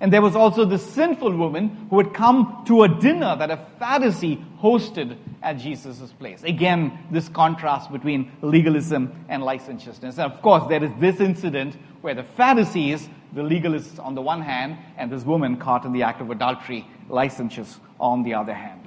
And 0.00 0.12
there 0.12 0.22
was 0.22 0.36
also 0.36 0.64
the 0.64 0.78
sinful 0.78 1.36
woman 1.36 1.88
who 1.90 1.98
had 1.98 2.14
come 2.14 2.62
to 2.68 2.84
a 2.84 2.88
dinner 2.88 3.34
that 3.36 3.50
a 3.50 3.66
Pharisee 3.80 4.44
hosted 4.60 5.16
at 5.42 5.58
Jesus' 5.58 6.12
place. 6.12 6.44
Again, 6.44 6.96
this 7.10 7.28
contrast 7.28 7.90
between 7.90 8.30
legalism 8.40 9.24
and 9.28 9.42
licentiousness. 9.42 10.18
And 10.18 10.32
of 10.32 10.40
course, 10.40 10.68
there 10.68 10.84
is 10.84 10.92
this 11.00 11.18
incident 11.18 11.76
where 12.00 12.14
the 12.14 12.22
Pharisees, 12.22 13.08
the 13.32 13.42
legalists 13.42 14.02
on 14.04 14.14
the 14.14 14.22
one 14.22 14.40
hand, 14.40 14.78
and 14.96 15.10
this 15.10 15.24
woman 15.24 15.56
caught 15.56 15.84
in 15.84 15.92
the 15.92 16.02
act 16.02 16.20
of 16.20 16.30
adultery, 16.30 16.86
licentious 17.08 17.78
on 18.00 18.22
the 18.22 18.34
other 18.34 18.54
hand. 18.54 18.80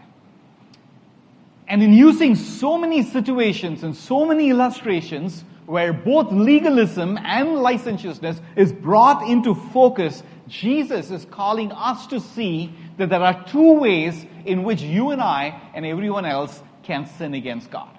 And 1.68 1.82
in 1.82 1.94
using 1.94 2.36
so 2.36 2.78
many 2.78 3.04
situations 3.04 3.84
and 3.84 3.96
so 3.96 4.26
many 4.26 4.50
illustrations 4.50 5.46
where 5.66 5.94
both 5.94 6.32
legalism 6.32 7.18
and 7.18 7.56
licentiousness 7.56 8.42
is 8.56 8.74
brought 8.74 9.28
into 9.30 9.56
focus, 9.56 10.24
Jesus 10.48 11.12
is 11.12 11.26
calling 11.26 11.72
us 11.72 12.08
to 12.08 12.20
see 12.20 12.74
that 12.98 13.10
there 13.10 13.22
are 13.22 13.46
two 13.46 13.74
ways 13.74 14.26
in 14.46 14.64
which 14.64 14.82
you 14.82 15.12
and 15.12 15.22
I 15.22 15.62
and 15.74 15.86
everyone 15.86 16.26
else 16.26 16.62
can 16.84 17.06
sin 17.06 17.36
against 17.36 17.72
God 17.72 17.90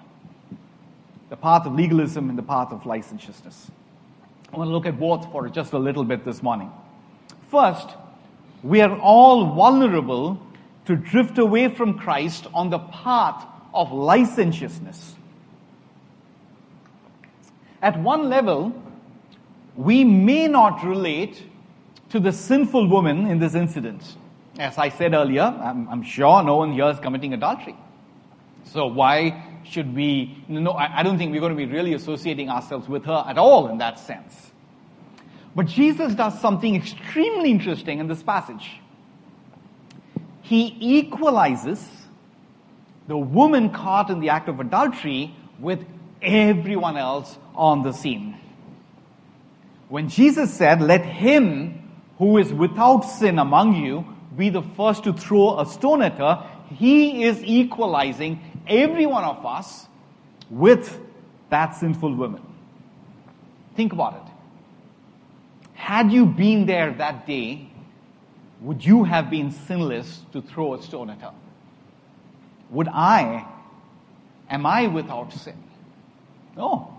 the 1.33 1.37
path 1.37 1.65
of 1.65 1.73
legalism 1.73 2.29
and 2.29 2.37
the 2.37 2.43
path 2.43 2.71
of 2.71 2.85
licentiousness. 2.85 3.71
I 4.53 4.57
want 4.57 4.67
to 4.67 4.71
look 4.71 4.85
at 4.85 4.99
both 4.99 5.31
for 5.31 5.49
just 5.49 5.73
a 5.73 5.79
little 5.79 6.03
bit 6.03 6.23
this 6.23 6.43
morning. 6.43 6.71
First, 7.49 7.89
we 8.61 8.81
are 8.81 8.95
all 8.99 9.55
vulnerable 9.55 10.39
to 10.85 10.95
drift 10.95 11.39
away 11.39 11.69
from 11.69 11.97
Christ 11.97 12.45
on 12.53 12.69
the 12.69 12.77
path 12.77 13.47
of 13.73 13.91
licentiousness. 13.91 15.15
At 17.81 17.99
one 17.99 18.29
level, 18.29 18.79
we 19.75 20.03
may 20.03 20.47
not 20.47 20.83
relate 20.85 21.43
to 22.09 22.19
the 22.19 22.31
sinful 22.31 22.87
woman 22.87 23.25
in 23.25 23.39
this 23.39 23.55
incident. 23.55 24.17
As 24.59 24.77
I 24.77 24.89
said 24.89 25.15
earlier, 25.15 25.41
I'm, 25.41 25.89
I'm 25.89 26.03
sure 26.03 26.43
no 26.43 26.57
one 26.57 26.73
here 26.73 26.89
is 26.89 26.99
committing 26.99 27.33
adultery. 27.33 27.75
So 28.65 28.87
why 28.87 29.61
should 29.63 29.95
we? 29.95 30.43
No, 30.47 30.73
I, 30.73 31.03
don't 31.03 31.17
think 31.17 31.31
we're 31.31 31.39
going 31.39 31.55
to 31.55 31.57
be 31.57 31.71
really 31.71 31.93
associating 31.93 32.49
ourselves 32.49 32.87
with 32.87 33.05
her 33.05 33.23
at 33.27 33.37
all 33.37 33.69
in 33.69 33.77
that 33.79 33.99
sense. 33.99 34.51
But 35.55 35.67
Jesus 35.67 36.15
does 36.15 36.39
something 36.39 36.75
extremely 36.75 37.51
interesting 37.51 37.99
in 37.99 38.07
this 38.07 38.23
passage. 38.23 38.79
He 40.41 40.75
equalizes 40.79 41.87
the 43.07 43.17
woman 43.17 43.69
caught 43.69 44.09
in 44.09 44.19
the 44.19 44.29
act 44.29 44.49
of 44.49 44.59
adultery 44.59 45.35
with 45.59 45.85
everyone 46.21 46.97
else 46.97 47.37
on 47.55 47.83
the 47.83 47.91
scene. 47.91 48.37
When 49.89 50.09
Jesus 50.09 50.53
said, 50.53 50.81
Let 50.81 51.05
him 51.05 51.91
who 52.17 52.37
is 52.37 52.51
without 52.53 53.01
sin 53.01 53.39
among 53.39 53.75
you 53.75 54.05
be 54.35 54.49
the 54.49 54.61
first 54.61 55.03
to 55.03 55.13
throw 55.13 55.59
a 55.59 55.65
stone 55.65 56.01
at 56.01 56.17
her, 56.17 56.49
he 56.69 57.23
is 57.23 57.43
equalizing 57.43 58.41
every 58.67 59.05
one 59.05 59.23
of 59.23 59.45
us 59.45 59.87
with 60.49 60.99
that 61.49 61.75
sinful 61.75 62.15
woman. 62.15 62.41
Think 63.75 63.93
about 63.93 64.15
it. 64.15 64.33
Had 65.73 66.11
you 66.11 66.25
been 66.25 66.65
there 66.65 66.93
that 66.93 67.27
day, 67.27 67.69
would 68.61 68.85
you 68.85 69.03
have 69.03 69.29
been 69.29 69.51
sinless 69.51 70.21
to 70.31 70.41
throw 70.41 70.75
a 70.75 70.81
stone 70.81 71.09
at 71.09 71.19
her? 71.21 71.33
Would 72.69 72.87
I, 72.87 73.45
am 74.49 74.65
I 74.65 74.87
without 74.87 75.33
sin? 75.33 75.61
No. 76.55 76.97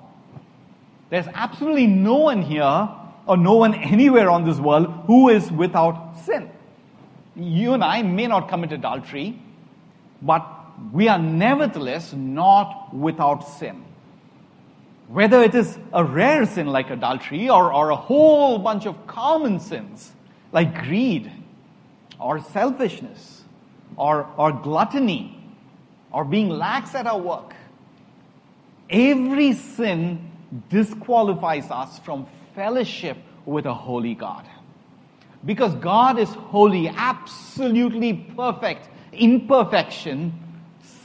There's 1.10 1.26
absolutely 1.32 1.86
no 1.86 2.16
one 2.16 2.42
here 2.42 2.88
or 3.26 3.36
no 3.36 3.54
one 3.54 3.74
anywhere 3.74 4.30
on 4.30 4.44
this 4.44 4.58
world 4.58 4.86
who 5.06 5.28
is 5.28 5.50
without 5.50 6.18
sin. 6.24 6.50
You 7.36 7.72
and 7.72 7.82
I 7.82 8.02
may 8.02 8.26
not 8.26 8.48
commit 8.48 8.72
adultery, 8.72 9.38
but 10.22 10.46
we 10.92 11.08
are 11.08 11.18
nevertheless 11.18 12.12
not 12.12 12.94
without 12.94 13.48
sin. 13.48 13.84
Whether 15.08 15.42
it 15.42 15.54
is 15.54 15.78
a 15.92 16.04
rare 16.04 16.46
sin 16.46 16.66
like 16.66 16.90
adultery 16.90 17.48
or, 17.50 17.72
or 17.72 17.90
a 17.90 17.96
whole 17.96 18.58
bunch 18.58 18.86
of 18.86 19.06
common 19.06 19.60
sins 19.60 20.12
like 20.52 20.82
greed 20.82 21.30
or 22.18 22.40
selfishness 22.40 23.42
or, 23.96 24.28
or 24.36 24.52
gluttony 24.52 25.38
or 26.10 26.24
being 26.24 26.48
lax 26.48 26.94
at 26.94 27.06
our 27.06 27.20
work, 27.20 27.54
every 28.88 29.52
sin 29.52 30.30
disqualifies 30.68 31.70
us 31.70 31.98
from 31.98 32.26
fellowship 32.54 33.18
with 33.44 33.66
a 33.66 33.74
holy 33.74 34.14
God. 34.14 34.46
Because 35.44 35.74
God 35.74 36.18
is 36.18 36.30
holy, 36.30 36.88
absolutely 36.88 38.14
perfect. 38.14 38.88
Imperfection, 39.12 40.32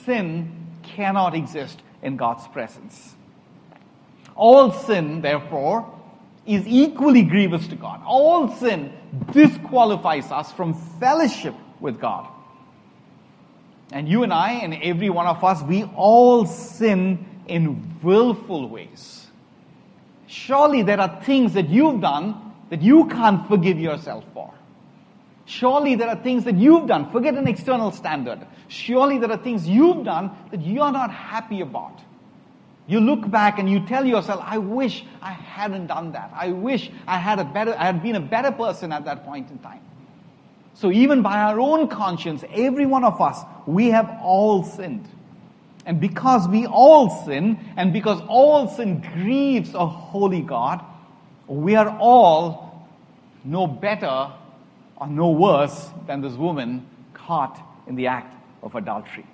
sin 0.10 0.52
cannot 0.82 1.36
exist 1.36 1.80
in 2.02 2.18
God's 2.18 2.48
presence. 2.48 3.16
All 4.36 4.72
sin, 4.72 5.22
therefore, 5.22 5.86
is 6.48 6.66
equally 6.66 7.22
grievous 7.22 7.68
to 7.68 7.76
God. 7.76 8.02
All 8.08 8.48
sin 8.56 8.92
disqualifies 9.32 10.32
us 10.32 10.52
from 10.54 10.74
fellowship 11.00 11.54
with 11.80 12.00
God. 12.02 12.28
And 13.92 14.10
you 14.10 14.24
and 14.24 14.34
I, 14.34 14.54
and 14.54 14.74
every 14.82 15.12
one 15.12 15.28
of 15.28 15.44
us, 15.44 15.62
we 15.62 15.84
all 15.96 16.48
sin 16.48 17.26
in 17.48 18.00
willful 18.02 18.68
ways. 18.68 19.28
Surely 20.26 20.82
there 20.82 21.00
are 21.00 21.22
things 21.24 21.54
that 21.54 21.70
you've 21.70 22.02
done 22.02 22.54
that 22.72 22.82
you 22.82 23.08
can't 23.10 23.48
forgive 23.48 23.80
yourself 23.80 24.24
for. 24.34 24.54
Surely 25.50 25.96
there 25.96 26.08
are 26.10 26.16
things 26.16 26.44
that 26.44 26.56
you've 26.58 26.86
done. 26.86 27.10
Forget 27.12 27.34
an 27.34 27.48
external 27.48 27.92
standard. 27.92 28.46
Surely 28.68 29.18
there 29.18 29.32
are 29.32 29.38
things 29.38 29.68
you've 29.68 30.06
done 30.06 30.30
that 30.52 30.62
you're 30.62 30.92
not 30.92 31.10
happy 31.10 31.62
about. 31.62 32.00
You 32.86 33.00
look 33.00 33.28
back 33.32 33.58
and 33.58 33.68
you 33.68 33.84
tell 33.88 34.06
yourself, 34.06 34.44
I 34.46 34.60
wish 34.60 35.04
I 35.24 35.32
hadn't 35.32 35.88
done 35.88 36.12
that. 36.12 36.32
I 36.36 36.52
wish 36.52 36.92
I 37.08 37.18
had 37.18 37.40
a 37.40 37.46
better, 37.46 37.74
I 37.76 37.86
had 37.86 38.04
been 38.04 38.16
a 38.16 38.20
better 38.20 38.52
person 38.52 38.92
at 38.92 39.06
that 39.06 39.26
point 39.26 39.50
in 39.50 39.58
time. 39.58 39.82
So 40.76 40.92
even 40.92 41.24
by 41.24 41.40
our 41.40 41.60
own 41.60 41.88
conscience, 41.88 42.44
every 42.54 42.86
one 42.86 43.04
of 43.04 43.20
us, 43.20 43.40
we 43.66 43.88
have 43.88 44.20
all 44.22 44.64
sinned. 44.64 45.08
And 45.88 46.00
because 46.00 46.48
we 46.48 46.68
all 46.68 47.26
sin, 47.26 47.58
and 47.76 47.92
because 47.92 48.22
all 48.28 48.68
sin 48.68 49.02
grieves 49.02 49.74
a 49.74 49.88
holy 49.88 50.42
God, 50.42 50.86
we 51.48 51.76
are 51.76 51.90
all 51.98 52.88
no 53.44 53.66
better 53.66 54.32
or 55.00 55.08
no 55.08 55.30
worse 55.32 55.90
than 56.08 56.22
this 56.22 56.34
woman 56.34 56.88
caught 57.14 57.60
in 57.88 57.96
the 57.96 58.08
act 58.08 58.36
of 58.62 58.76
adultery. 58.76 59.26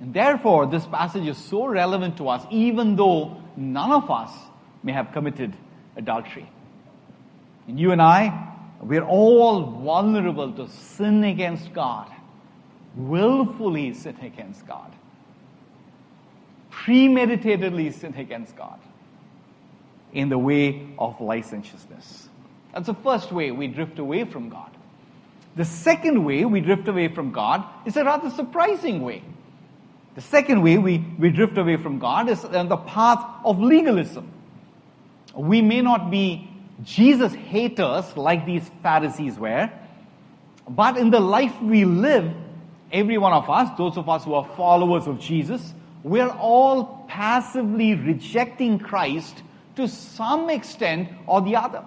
And 0.00 0.12
therefore, 0.12 0.66
this 0.66 0.86
passage 0.86 1.26
is 1.26 1.38
so 1.38 1.66
relevant 1.66 2.16
to 2.18 2.28
us, 2.28 2.44
even 2.50 2.96
though 2.96 3.40
none 3.56 3.92
of 3.92 4.10
us 4.10 4.30
may 4.82 4.92
have 4.92 5.12
committed 5.12 5.56
adultery. 5.96 6.50
And 7.66 7.80
you 7.80 7.92
and 7.92 8.02
I, 8.02 8.50
we're 8.80 9.04
all 9.04 9.62
vulnerable 9.62 10.52
to 10.52 10.68
sin 10.68 11.24
against 11.24 11.72
God 11.72 12.10
willfully 12.96 13.92
sin 13.94 14.16
against 14.22 14.66
God, 14.66 14.92
premeditatedly 16.70 17.92
sin 17.92 18.14
against 18.16 18.56
God 18.56 18.78
in 20.12 20.28
the 20.28 20.38
way 20.38 20.88
of 20.98 21.20
licentiousness. 21.20 22.28
That's 22.74 22.86
the 22.86 22.94
first 22.94 23.30
way 23.30 23.52
we 23.52 23.68
drift 23.68 24.00
away 24.00 24.24
from 24.24 24.48
God. 24.48 24.70
The 25.54 25.64
second 25.64 26.24
way 26.24 26.44
we 26.44 26.60
drift 26.60 26.88
away 26.88 27.06
from 27.06 27.30
God 27.30 27.64
is 27.86 27.96
a 27.96 28.04
rather 28.04 28.28
surprising 28.30 29.00
way. 29.02 29.22
The 30.16 30.20
second 30.20 30.60
way 30.60 30.78
we, 30.78 30.98
we 31.16 31.30
drift 31.30 31.56
away 31.56 31.76
from 31.76 32.00
God 32.00 32.28
is 32.28 32.44
on 32.44 32.68
the 32.68 32.76
path 32.76 33.24
of 33.44 33.60
legalism. 33.60 34.28
We 35.36 35.62
may 35.62 35.82
not 35.82 36.10
be 36.10 36.50
Jesus 36.82 37.32
haters 37.32 38.16
like 38.16 38.44
these 38.44 38.68
Pharisees 38.82 39.38
were, 39.38 39.70
but 40.68 40.96
in 40.96 41.10
the 41.10 41.20
life 41.20 41.54
we 41.62 41.84
live, 41.84 42.32
every 42.90 43.18
one 43.18 43.32
of 43.32 43.48
us, 43.48 43.76
those 43.78 43.96
of 43.96 44.08
us 44.08 44.24
who 44.24 44.34
are 44.34 44.48
followers 44.56 45.06
of 45.06 45.20
Jesus, 45.20 45.74
we're 46.02 46.28
all 46.30 47.04
passively 47.08 47.94
rejecting 47.94 48.80
Christ 48.80 49.42
to 49.76 49.86
some 49.86 50.50
extent 50.50 51.10
or 51.28 51.40
the 51.40 51.54
other. 51.54 51.84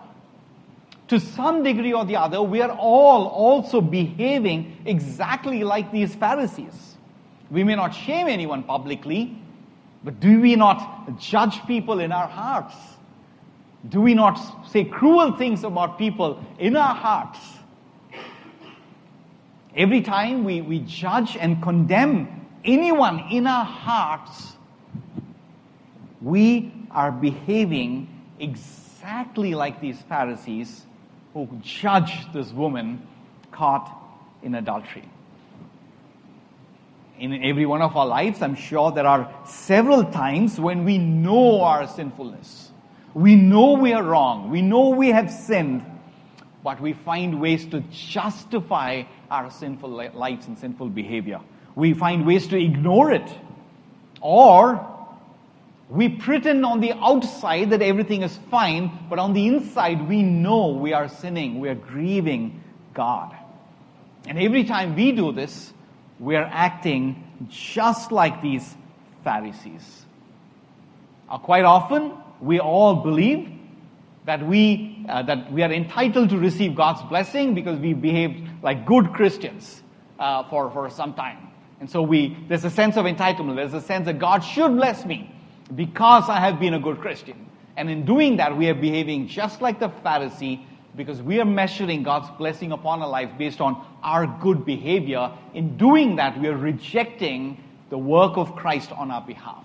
To 1.07 1.19
some 1.19 1.63
degree 1.63 1.93
or 1.93 2.03
the 2.03 2.17
other, 2.17 2.41
we 2.41 2.61
are 2.61 2.71
all 2.71 3.27
also 3.27 3.79
behaving 3.79 4.77
exactly 4.85 5.63
like 5.63 5.91
these 5.91 6.13
Pharisees. 6.15 6.97
We 7.49 7.63
may 7.63 7.75
not 7.75 7.93
shame 7.93 8.27
anyone 8.27 8.63
publicly, 8.63 9.37
but 10.03 10.19
do 10.19 10.41
we 10.41 10.55
not 10.55 11.17
judge 11.17 11.65
people 11.65 11.99
in 11.99 12.11
our 12.11 12.27
hearts? 12.27 12.75
Do 13.87 14.01
we 14.01 14.13
not 14.13 14.35
say 14.67 14.83
cruel 14.83 15.31
things 15.31 15.63
about 15.63 15.97
people 15.97 16.43
in 16.59 16.75
our 16.75 16.93
hearts? 16.93 17.39
Every 19.75 20.01
time 20.01 20.43
we, 20.43 20.61
we 20.61 20.79
judge 20.79 21.37
and 21.37 21.61
condemn 21.61 22.45
anyone 22.65 23.19
in 23.31 23.47
our 23.47 23.63
hearts, 23.63 24.57
we 26.21 26.73
are 26.91 27.11
behaving 27.11 28.09
exactly 28.39 29.55
like 29.55 29.79
these 29.79 30.01
Pharisees 30.01 30.85
who 31.33 31.47
judged 31.61 32.33
this 32.33 32.51
woman 32.51 33.05
caught 33.51 33.91
in 34.41 34.55
adultery. 34.55 35.07
In 37.19 37.43
every 37.43 37.65
one 37.65 37.81
of 37.81 37.95
our 37.95 38.05
lives, 38.05 38.41
I'm 38.41 38.55
sure 38.55 38.91
there 38.91 39.07
are 39.07 39.33
several 39.45 40.03
times 40.05 40.59
when 40.59 40.85
we 40.85 40.97
know 40.97 41.61
our 41.61 41.87
sinfulness. 41.87 42.71
We 43.13 43.35
know 43.35 43.73
we 43.73 43.93
are 43.93 44.03
wrong. 44.03 44.51
We 44.51 44.61
know 44.61 44.89
we 44.89 45.09
have 45.09 45.31
sinned 45.31 45.83
but 46.67 46.81
we 46.81 46.91
find 46.91 47.39
ways 47.39 47.65
to 47.65 47.79
justify 47.91 49.03
our 49.31 49.49
sinful 49.49 49.89
lives 50.13 50.47
and 50.47 50.57
sinful 50.59 50.89
behavior. 50.89 51.39
We 51.75 51.93
find 51.93 52.25
ways 52.25 52.45
to 52.47 52.57
ignore 52.57 53.13
it. 53.13 53.29
Or 54.19 54.96
we 55.89 56.09
pretend 56.09 56.65
on 56.65 56.81
the 56.81 56.93
outside 56.93 57.69
that 57.69 57.81
everything 57.81 58.21
is 58.21 58.37
fine, 58.51 58.91
but 59.09 59.19
on 59.19 59.33
the 59.33 59.47
inside 59.47 60.07
we 60.07 60.21
know 60.21 60.67
we 60.69 60.93
are 60.93 61.07
sinning, 61.07 61.59
we 61.59 61.69
are 61.69 61.75
grieving 61.75 62.61
God. 62.93 63.33
And 64.27 64.37
every 64.37 64.65
time 64.65 64.95
we 64.95 65.13
do 65.13 65.31
this, 65.31 65.71
we 66.19 66.35
are 66.35 66.49
acting 66.51 67.23
just 67.47 68.11
like 68.11 68.41
these 68.41 68.75
Pharisees. 69.23 70.05
Uh, 71.29 71.37
quite 71.37 71.63
often, 71.63 72.13
we 72.41 72.59
all 72.59 72.95
believe 72.95 73.49
that 74.25 74.45
we, 74.45 75.05
uh, 75.07 75.21
that 75.23 75.51
we 75.53 75.63
are 75.63 75.71
entitled 75.71 76.29
to 76.31 76.37
receive 76.37 76.75
God's 76.75 77.01
blessing 77.03 77.53
because 77.53 77.79
we 77.79 77.93
behaved 77.93 78.49
like 78.61 78.85
good 78.85 79.13
Christians 79.13 79.81
uh, 80.19 80.43
for, 80.49 80.69
for 80.71 80.89
some 80.89 81.13
time. 81.13 81.37
And 81.79 81.89
so 81.89 82.01
we, 82.01 82.35
there's 82.49 82.65
a 82.65 82.69
sense 82.69 82.97
of 82.97 83.05
entitlement. 83.05 83.55
There's 83.55 83.73
a 83.73 83.81
sense 83.81 84.05
that 84.07 84.19
God 84.19 84.39
should 84.39 84.75
bless 84.75 85.05
me 85.05 85.33
because 85.75 86.29
I 86.29 86.39
have 86.39 86.59
been 86.59 86.73
a 86.73 86.79
good 86.79 86.99
Christian. 86.99 87.49
And 87.75 87.89
in 87.89 88.05
doing 88.05 88.37
that, 88.37 88.57
we 88.57 88.67
are 88.69 88.73
behaving 88.73 89.27
just 89.27 89.61
like 89.61 89.79
the 89.79 89.89
Pharisee 89.89 90.65
because 90.95 91.21
we 91.21 91.39
are 91.39 91.45
measuring 91.45 92.01
God's 92.01 92.29
blessing 92.37 92.71
upon 92.71 93.01
our 93.01 93.07
life 93.07 93.29
based 93.37 93.61
on 93.61 93.85
our 94.01 94.25
good 94.41 94.65
behavior. 94.65 95.31
In 95.53 95.77
doing 95.77 96.15
that, 96.15 96.39
we 96.39 96.47
are 96.47 96.57
rejecting 96.57 97.63
the 97.89 97.97
work 97.97 98.35
of 98.35 98.55
Christ 98.55 98.91
on 98.91 99.11
our 99.11 99.21
behalf. 99.21 99.63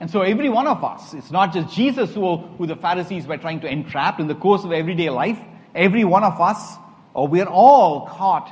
And 0.00 0.10
so 0.10 0.22
every 0.22 0.48
one 0.48 0.66
of 0.66 0.82
us, 0.82 1.14
it's 1.14 1.30
not 1.30 1.52
just 1.52 1.74
Jesus 1.74 2.14
who, 2.14 2.38
who 2.38 2.66
the 2.66 2.74
Pharisees 2.74 3.26
were 3.26 3.36
trying 3.36 3.60
to 3.60 3.68
entrap 3.68 4.18
in 4.18 4.26
the 4.26 4.34
course 4.34 4.64
of 4.64 4.72
everyday 4.72 5.10
life. 5.10 5.38
Every 5.74 6.04
one 6.04 6.24
of 6.24 6.40
us, 6.40 6.76
or 7.14 7.28
we're 7.28 7.44
all 7.44 8.08
caught 8.08 8.50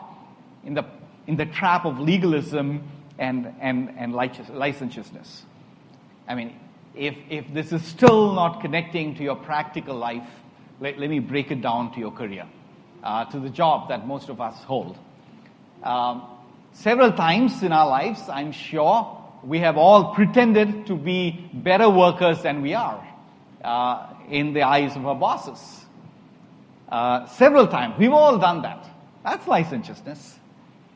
in 0.65 0.75
the, 0.75 0.85
in 1.27 1.37
the 1.37 1.47
trap 1.47 1.87
of 1.87 1.99
legalism 1.99 2.87
and, 3.19 3.53
and, 3.61 3.95
and 3.99 4.15
licentiousness. 4.15 5.45
I 6.27 6.35
mean, 6.35 6.55
if, 6.95 7.17
if 7.31 7.53
this 7.53 7.73
is 7.73 7.83
still 7.85 8.33
not 8.33 8.61
connecting 8.61 9.15
to 9.17 9.23
your 9.23 9.37
practical 9.37 9.97
life, 9.97 10.29
let, 10.81 10.99
let 10.99 11.11
me 11.11 11.19
break 11.19 11.51
it 11.51 11.61
down 11.61 11.93
to 11.95 12.01
your 12.01 12.11
career, 12.11 12.47
uh, 13.03 13.25
to 13.27 13.41
the 13.41 13.51
job 13.51 13.89
that 13.89 14.07
most 14.07 14.29
of 14.29 14.41
us 14.41 14.57
hold. 14.65 14.99
Um, 15.83 16.25
several 16.73 17.13
times 17.13 17.63
in 17.63 17.73
our 17.73 17.89
lives, 17.89 18.29
I'm 18.29 18.53
sure, 18.53 19.15
we 19.45 19.61
have 19.61 19.77
all 19.77 20.15
pretended 20.15 20.87
to 20.87 20.97
be 20.97 21.49
better 21.53 21.89
workers 21.89 22.43
than 22.43 22.63
we 22.63 22.75
are 22.75 23.07
uh, 23.63 24.15
in 24.29 24.53
the 24.53 24.63
eyes 24.63 24.97
of 24.97 25.07
our 25.07 25.15
bosses. 25.15 25.87
Uh, 26.89 27.27
several 27.27 27.67
times. 27.67 27.95
We've 27.99 28.13
all 28.13 28.39
done 28.39 28.63
that. 28.63 28.89
That's 29.23 29.47
licentiousness. 29.47 30.39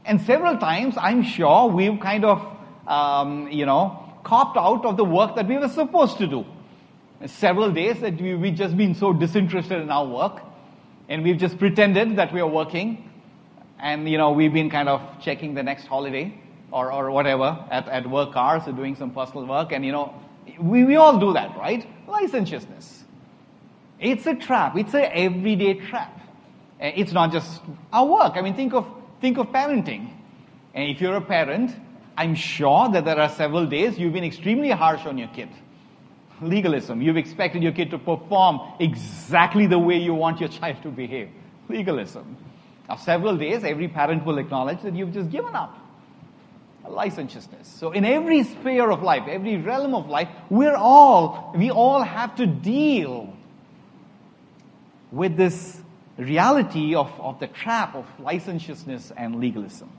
And 0.04 0.20
several 0.20 0.58
times, 0.58 0.96
I'm 0.98 1.22
sure 1.22 1.68
we've 1.68 1.98
kind 2.00 2.24
of, 2.24 2.44
um, 2.86 3.48
you 3.48 3.66
know, 3.66 3.98
copped 4.24 4.56
out 4.56 4.84
of 4.84 4.96
the 4.96 5.04
work 5.04 5.36
that 5.36 5.46
we 5.46 5.58
were 5.58 5.68
supposed 5.68 6.18
to 6.18 6.26
do. 6.26 6.44
Several 7.26 7.70
days 7.70 8.00
that 8.00 8.20
we, 8.20 8.34
we've 8.34 8.54
just 8.54 8.76
been 8.76 8.94
so 8.94 9.12
disinterested 9.12 9.80
in 9.80 9.90
our 9.90 10.06
work, 10.06 10.42
and 11.08 11.22
we've 11.22 11.38
just 11.38 11.58
pretended 11.58 12.16
that 12.16 12.32
we 12.32 12.40
are 12.40 12.48
working, 12.48 13.08
and, 13.78 14.08
you 14.08 14.18
know, 14.18 14.32
we've 14.32 14.52
been 14.52 14.70
kind 14.70 14.88
of 14.88 15.00
checking 15.20 15.54
the 15.54 15.62
next 15.62 15.86
holiday 15.86 16.36
or, 16.70 16.92
or 16.92 17.10
whatever 17.10 17.64
at, 17.70 17.88
at 17.88 18.08
work 18.08 18.36
hours 18.36 18.62
or 18.66 18.72
doing 18.72 18.96
some 18.96 19.10
personal 19.10 19.46
work. 19.46 19.72
And, 19.72 19.84
you 19.84 19.92
know, 19.92 20.14
we, 20.58 20.84
we 20.84 20.96
all 20.96 21.18
do 21.18 21.32
that, 21.32 21.56
right? 21.56 21.86
Licentiousness. 22.08 23.04
It's 24.00 24.26
a 24.26 24.34
trap. 24.34 24.76
It's 24.76 24.94
a 24.94 25.16
everyday 25.16 25.74
trap. 25.74 26.20
It's 26.80 27.12
not 27.12 27.30
just 27.30 27.60
our 27.92 28.06
work. 28.06 28.32
I 28.36 28.40
mean, 28.40 28.54
think 28.54 28.72
of, 28.72 28.86
think 29.22 29.38
of 29.38 29.46
parenting. 29.46 30.10
And 30.74 30.90
if 30.90 31.00
you're 31.00 31.16
a 31.16 31.22
parent, 31.22 31.74
I'm 32.18 32.34
sure 32.34 32.90
that 32.90 33.06
there 33.06 33.18
are 33.18 33.30
several 33.30 33.64
days 33.64 33.98
you've 33.98 34.12
been 34.12 34.24
extremely 34.24 34.70
harsh 34.70 35.06
on 35.06 35.16
your 35.16 35.28
kid. 35.28 35.48
Legalism. 36.42 37.00
You've 37.00 37.16
expected 37.16 37.62
your 37.62 37.72
kid 37.72 37.90
to 37.92 37.98
perform 37.98 38.60
exactly 38.80 39.66
the 39.66 39.78
way 39.78 39.96
you 39.96 40.12
want 40.12 40.40
your 40.40 40.48
child 40.48 40.82
to 40.82 40.90
behave. 40.90 41.30
Legalism. 41.68 42.36
Now, 42.88 42.96
several 42.96 43.36
days, 43.36 43.64
every 43.64 43.88
parent 43.88 44.26
will 44.26 44.38
acknowledge 44.38 44.82
that 44.82 44.94
you've 44.94 45.12
just 45.12 45.30
given 45.30 45.54
up 45.54 45.78
licentiousness. 46.88 47.68
So 47.68 47.92
in 47.92 48.04
every 48.04 48.42
sphere 48.42 48.90
of 48.90 49.02
life, 49.02 49.22
every 49.28 49.56
realm 49.56 49.94
of 49.94 50.08
life, 50.08 50.28
we're 50.50 50.74
all, 50.74 51.54
we 51.56 51.70
all 51.70 52.02
have 52.02 52.34
to 52.36 52.46
deal 52.46 53.32
with 55.12 55.36
this 55.36 55.81
reality 56.18 56.94
of, 56.94 57.10
of 57.20 57.40
the 57.40 57.46
trap 57.46 57.94
of 57.94 58.06
licentiousness 58.20 59.12
and 59.16 59.40
legalism. 59.40 59.90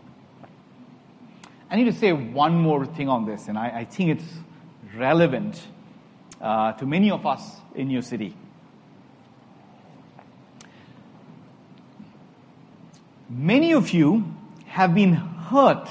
I 1.69 1.76
need 1.76 1.86
to 1.86 1.93
say 1.93 2.12
one 2.12 2.56
more 2.56 2.86
thing 2.86 3.10
on 3.10 3.26
this, 3.26 3.47
and 3.47 3.58
I, 3.58 3.80
I 3.80 3.86
think 3.86 4.12
it's 4.12 4.34
relevant 4.95 5.60
uh, 6.39 6.73
to 6.73 6.86
many 6.86 7.10
of 7.10 7.26
us 7.26 7.58
in 7.73 7.88
New 7.88 8.02
City. 8.02 8.36
Many 13.30 13.73
of 13.73 13.89
you 13.89 14.23
have 14.67 14.93
been 14.93 15.13
hurt 15.13 15.89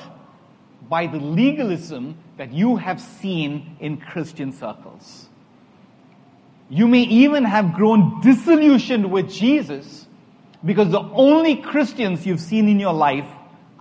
by 0.88 1.08
the 1.08 1.18
legalism 1.18 2.16
that 2.36 2.52
you 2.52 2.76
have 2.76 3.00
seen 3.00 3.76
in 3.80 3.96
Christian 3.96 4.52
circles. 4.52 5.28
You 6.70 6.86
may 6.86 7.02
even 7.02 7.44
have 7.44 7.74
grown 7.74 8.20
disillusioned 8.20 9.10
with 9.10 9.30
Jesus 9.30 10.06
because 10.64 10.90
the 10.90 11.00
only 11.00 11.56
Christians 11.56 12.26
you've 12.26 12.40
seen 12.40 12.68
in 12.68 12.78
your 12.78 12.92
life 12.92 13.28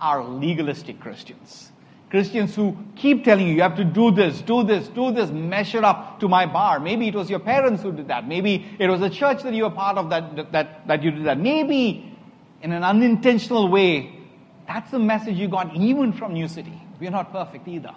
are 0.00 0.24
legalistic 0.24 1.00
Christians. 1.00 1.70
Christians 2.10 2.54
who 2.54 2.76
keep 2.94 3.24
telling 3.24 3.46
you, 3.46 3.54
you 3.54 3.62
have 3.62 3.76
to 3.76 3.84
do 3.84 4.10
this, 4.10 4.42
do 4.42 4.62
this, 4.62 4.88
do 4.88 5.12
this, 5.12 5.30
measure 5.30 5.82
up 5.82 6.20
to 6.20 6.28
my 6.28 6.44
bar. 6.44 6.78
Maybe 6.78 7.08
it 7.08 7.14
was 7.14 7.30
your 7.30 7.38
parents 7.38 7.82
who 7.82 7.90
did 7.90 8.08
that. 8.08 8.28
Maybe 8.28 8.66
it 8.78 8.88
was 8.88 9.00
a 9.00 9.08
church 9.08 9.42
that 9.44 9.54
you 9.54 9.62
were 9.62 9.70
part 9.70 9.96
of 9.96 10.10
that, 10.10 10.52
that, 10.52 10.86
that 10.86 11.02
you 11.02 11.10
did 11.10 11.24
that. 11.24 11.38
Maybe 11.38 12.14
in 12.60 12.72
an 12.72 12.84
unintentional 12.84 13.68
way, 13.68 14.18
that's 14.66 14.90
the 14.90 14.98
message 14.98 15.36
you 15.36 15.48
got 15.48 15.74
even 15.74 16.12
from 16.12 16.34
New 16.34 16.48
City. 16.48 16.82
We're 17.00 17.10
not 17.10 17.32
perfect 17.32 17.66
either. 17.66 17.94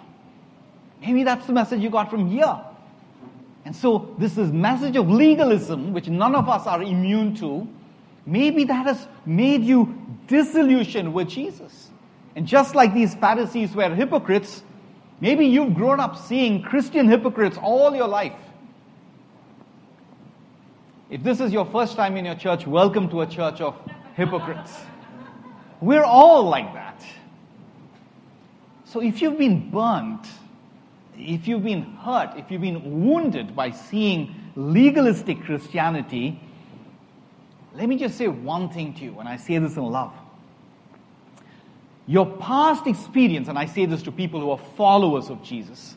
Maybe 1.00 1.22
that's 1.22 1.46
the 1.46 1.52
message 1.52 1.82
you 1.82 1.90
got 1.90 2.08
from 2.08 2.30
here. 2.30 2.58
And 3.66 3.74
so 3.76 4.14
this 4.18 4.38
is 4.38 4.52
message 4.52 4.96
of 4.96 5.10
legalism, 5.10 5.92
which 5.92 6.08
none 6.08 6.34
of 6.34 6.48
us 6.48 6.66
are 6.66 6.82
immune 6.82 7.34
to. 7.36 7.68
Maybe 8.26 8.64
that 8.64 8.86
has 8.86 9.06
made 9.24 9.62
you 9.62 9.96
disillusioned 10.26 11.14
with 11.14 11.28
Jesus. 11.28 11.90
And 12.34 12.46
just 12.46 12.74
like 12.74 12.92
these 12.92 13.14
Pharisees 13.14 13.74
were 13.74 13.94
hypocrites, 13.94 14.64
maybe 15.20 15.46
you've 15.46 15.74
grown 15.74 16.00
up 16.00 16.18
seeing 16.18 16.60
Christian 16.60 17.08
hypocrites 17.08 17.56
all 17.56 17.94
your 17.94 18.08
life. 18.08 18.34
If 21.08 21.22
this 21.22 21.40
is 21.40 21.52
your 21.52 21.64
first 21.66 21.94
time 21.94 22.16
in 22.16 22.24
your 22.24 22.34
church, 22.34 22.66
welcome 22.66 23.08
to 23.10 23.20
a 23.20 23.26
church 23.26 23.60
of 23.60 23.76
hypocrites. 24.16 24.74
We're 25.80 26.04
all 26.04 26.42
like 26.42 26.74
that. 26.74 27.04
So 28.84 29.00
if 29.00 29.22
you've 29.22 29.38
been 29.38 29.70
burnt, 29.70 30.26
if 31.16 31.46
you've 31.46 31.62
been 31.62 31.82
hurt, 31.82 32.36
if 32.36 32.50
you've 32.50 32.60
been 32.60 33.04
wounded 33.04 33.54
by 33.54 33.70
seeing 33.70 34.34
legalistic 34.56 35.42
Christianity, 35.44 36.40
let 37.76 37.88
me 37.88 37.96
just 37.98 38.16
say 38.16 38.28
one 38.28 38.70
thing 38.70 38.94
to 38.94 39.04
you, 39.04 39.18
and 39.18 39.28
I 39.28 39.36
say 39.36 39.58
this 39.58 39.76
in 39.76 39.84
love. 39.84 40.14
Your 42.06 42.26
past 42.26 42.86
experience, 42.86 43.48
and 43.48 43.58
I 43.58 43.66
say 43.66 43.84
this 43.84 44.02
to 44.04 44.12
people 44.12 44.40
who 44.40 44.50
are 44.50 44.60
followers 44.76 45.28
of 45.28 45.42
Jesus, 45.42 45.96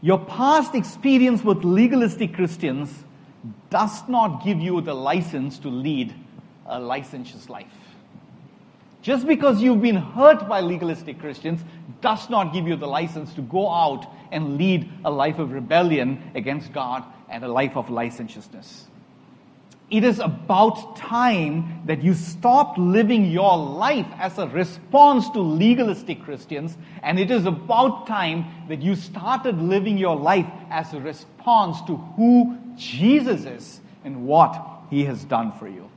your 0.00 0.18
past 0.18 0.74
experience 0.74 1.42
with 1.44 1.64
legalistic 1.64 2.34
Christians 2.34 3.04
does 3.70 4.06
not 4.08 4.44
give 4.44 4.60
you 4.60 4.80
the 4.80 4.94
license 4.94 5.58
to 5.60 5.68
lead 5.68 6.14
a 6.66 6.80
licentious 6.80 7.48
life. 7.48 7.66
Just 9.00 9.26
because 9.26 9.60
you've 9.60 9.82
been 9.82 9.96
hurt 9.96 10.48
by 10.48 10.60
legalistic 10.60 11.18
Christians 11.18 11.60
does 12.00 12.28
not 12.28 12.52
give 12.52 12.68
you 12.68 12.76
the 12.76 12.86
license 12.86 13.32
to 13.34 13.42
go 13.42 13.70
out 13.70 14.06
and 14.30 14.56
lead 14.58 14.88
a 15.04 15.10
life 15.10 15.38
of 15.38 15.52
rebellion 15.52 16.30
against 16.34 16.72
God 16.72 17.04
and 17.28 17.42
a 17.44 17.48
life 17.48 17.76
of 17.76 17.90
licentiousness. 17.90 18.86
It 19.92 20.04
is 20.04 20.20
about 20.20 20.96
time 20.96 21.82
that 21.84 22.02
you 22.02 22.14
stopped 22.14 22.78
living 22.78 23.26
your 23.26 23.58
life 23.58 24.06
as 24.18 24.38
a 24.38 24.48
response 24.48 25.28
to 25.30 25.40
legalistic 25.40 26.22
Christians, 26.22 26.78
and 27.02 27.20
it 27.20 27.30
is 27.30 27.44
about 27.44 28.06
time 28.06 28.46
that 28.68 28.80
you 28.80 28.96
started 28.96 29.60
living 29.60 29.98
your 29.98 30.16
life 30.16 30.46
as 30.70 30.94
a 30.94 31.00
response 31.00 31.82
to 31.82 31.96
who 32.16 32.58
Jesus 32.74 33.44
is 33.44 33.80
and 34.02 34.26
what 34.26 34.58
he 34.88 35.04
has 35.04 35.24
done 35.24 35.52
for 35.52 35.68
you. 35.68 35.90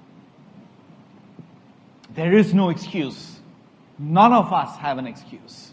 There 2.16 2.34
is 2.38 2.54
no 2.54 2.72
excuse. 2.72 3.40
None 3.98 4.34
of 4.34 4.52
us 4.52 4.76
have 4.76 4.98
an 4.98 5.08
excuse. 5.08 5.72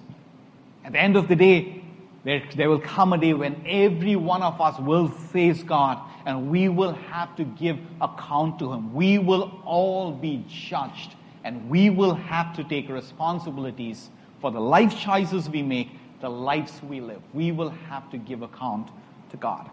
At 0.85 0.93
the 0.93 1.01
end 1.01 1.17
of 1.17 1.27
the 1.27 1.35
day, 1.35 1.82
there, 2.25 2.69
will 2.69 2.81
come 2.81 3.13
a 3.13 3.19
day 3.19 3.35
when 3.35 3.65
every 3.67 4.15
one 4.15 4.43
of 4.43 4.61
us 4.61 4.79
will 4.79 5.09
face 5.09 5.63
God 5.63 5.99
and 6.25 6.51
we 6.51 6.69
will 6.69 6.93
have 6.93 7.35
to 7.37 7.45
give 7.45 7.79
account 8.01 8.61
to 8.61 8.73
Him. 8.73 8.95
We 8.95 9.19
will 9.19 9.61
all 9.65 10.13
be 10.13 10.45
judged 10.49 11.17
and 11.43 11.69
we 11.69 11.91
will 11.91 12.15
have 12.15 12.55
to 12.57 12.65
take 12.65 12.89
responsibilities 12.89 14.11
for 14.41 14.53
the 14.53 14.61
life 14.61 14.97
choices 14.99 15.51
we 15.51 15.63
make, 15.63 15.89
the 16.21 16.29
lives 16.29 16.81
we 16.89 17.01
live. 17.01 17.21
We 17.33 17.51
will 17.51 17.71
have 17.71 18.09
to 18.13 18.19
give 18.19 18.43
account 18.43 18.89
to 19.31 19.37
God. 19.37 19.69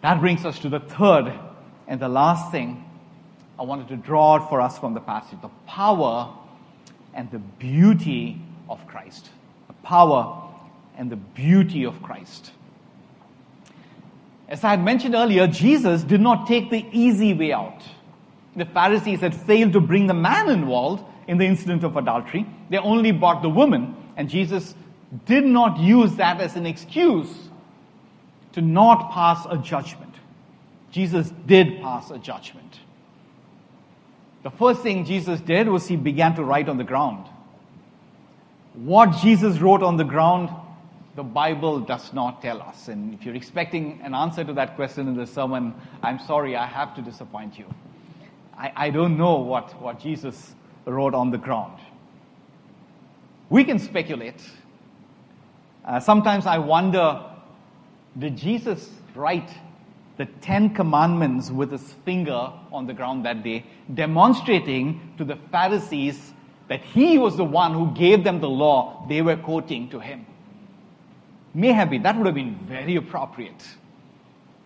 That 0.00 0.20
brings 0.20 0.44
us 0.44 0.58
to 0.60 0.68
the 0.68 0.80
third 0.80 1.32
and 1.86 2.00
the 2.00 2.08
last 2.08 2.50
thing 2.50 2.84
I 3.58 3.62
wanted 3.62 3.88
to 3.88 3.96
draw 3.96 4.44
for 4.48 4.60
us 4.60 4.78
from 4.78 4.94
the 4.94 5.00
passage 5.00 5.40
the 5.40 5.48
power 5.66 6.32
and 7.14 7.30
the 7.30 7.38
beauty 7.38 8.40
of 8.68 8.84
Christ. 8.86 9.30
Power 9.88 10.42
and 10.98 11.10
the 11.10 11.16
beauty 11.16 11.84
of 11.84 12.02
Christ. 12.02 12.52
As 14.46 14.62
I 14.62 14.68
had 14.68 14.84
mentioned 14.84 15.14
earlier, 15.14 15.46
Jesus 15.46 16.02
did 16.02 16.20
not 16.20 16.46
take 16.46 16.68
the 16.68 16.84
easy 16.92 17.32
way 17.32 17.54
out. 17.54 17.82
The 18.54 18.66
Pharisees 18.66 19.20
had 19.20 19.34
failed 19.34 19.72
to 19.72 19.80
bring 19.80 20.06
the 20.06 20.12
man 20.12 20.50
involved 20.50 21.04
in 21.26 21.38
the 21.38 21.46
incident 21.46 21.84
of 21.84 21.96
adultery. 21.96 22.46
They 22.68 22.76
only 22.76 23.12
brought 23.12 23.40
the 23.40 23.48
woman, 23.48 23.96
and 24.18 24.28
Jesus 24.28 24.74
did 25.24 25.46
not 25.46 25.78
use 25.78 26.16
that 26.16 26.38
as 26.38 26.54
an 26.54 26.66
excuse 26.66 27.48
to 28.52 28.60
not 28.60 29.10
pass 29.10 29.46
a 29.48 29.56
judgment. 29.56 30.14
Jesus 30.90 31.32
did 31.46 31.80
pass 31.80 32.10
a 32.10 32.18
judgment. 32.18 32.80
The 34.42 34.50
first 34.50 34.82
thing 34.82 35.06
Jesus 35.06 35.40
did 35.40 35.66
was 35.66 35.88
he 35.88 35.96
began 35.96 36.34
to 36.36 36.44
write 36.44 36.68
on 36.68 36.76
the 36.76 36.84
ground. 36.84 37.26
What 38.84 39.16
Jesus 39.20 39.58
wrote 39.58 39.82
on 39.82 39.96
the 39.96 40.04
ground 40.04 40.50
the 41.16 41.24
Bible 41.24 41.80
does 41.80 42.12
not 42.12 42.40
tell 42.40 42.62
us. 42.62 42.86
And 42.86 43.12
if 43.12 43.26
you're 43.26 43.34
expecting 43.34 44.00
an 44.04 44.14
answer 44.14 44.44
to 44.44 44.52
that 44.52 44.76
question 44.76 45.08
in 45.08 45.16
the 45.16 45.26
sermon, 45.26 45.74
I'm 46.00 46.20
sorry, 46.20 46.54
I 46.54 46.64
have 46.64 46.94
to 46.94 47.02
disappoint 47.02 47.58
you. 47.58 47.66
I, 48.56 48.72
I 48.76 48.90
don't 48.90 49.18
know 49.18 49.38
what, 49.38 49.82
what 49.82 49.98
Jesus 49.98 50.54
wrote 50.84 51.14
on 51.14 51.32
the 51.32 51.38
ground. 51.38 51.80
We 53.50 53.64
can 53.64 53.80
speculate. 53.80 54.40
Uh, 55.84 55.98
sometimes 55.98 56.46
I 56.46 56.58
wonder 56.58 57.24
did 58.16 58.36
Jesus 58.36 58.88
write 59.16 59.50
the 60.18 60.26
Ten 60.26 60.72
Commandments 60.72 61.50
with 61.50 61.72
his 61.72 61.94
finger 62.04 62.52
on 62.70 62.86
the 62.86 62.94
ground 62.94 63.24
that 63.24 63.42
day, 63.42 63.66
demonstrating 63.92 65.14
to 65.18 65.24
the 65.24 65.36
Pharisees 65.50 66.32
that 66.68 66.82
he 66.82 67.18
was 67.18 67.36
the 67.36 67.44
one 67.44 67.72
who 67.72 67.90
gave 67.92 68.24
them 68.24 68.40
the 68.40 68.48
law 68.48 69.04
they 69.08 69.22
were 69.22 69.36
quoting 69.36 69.88
to 69.90 69.98
him? 69.98 70.26
May 71.54 71.72
have 71.72 71.90
been. 71.90 72.02
That 72.02 72.16
would 72.16 72.26
have 72.26 72.34
been 72.34 72.58
very 72.66 72.96
appropriate. 72.96 73.66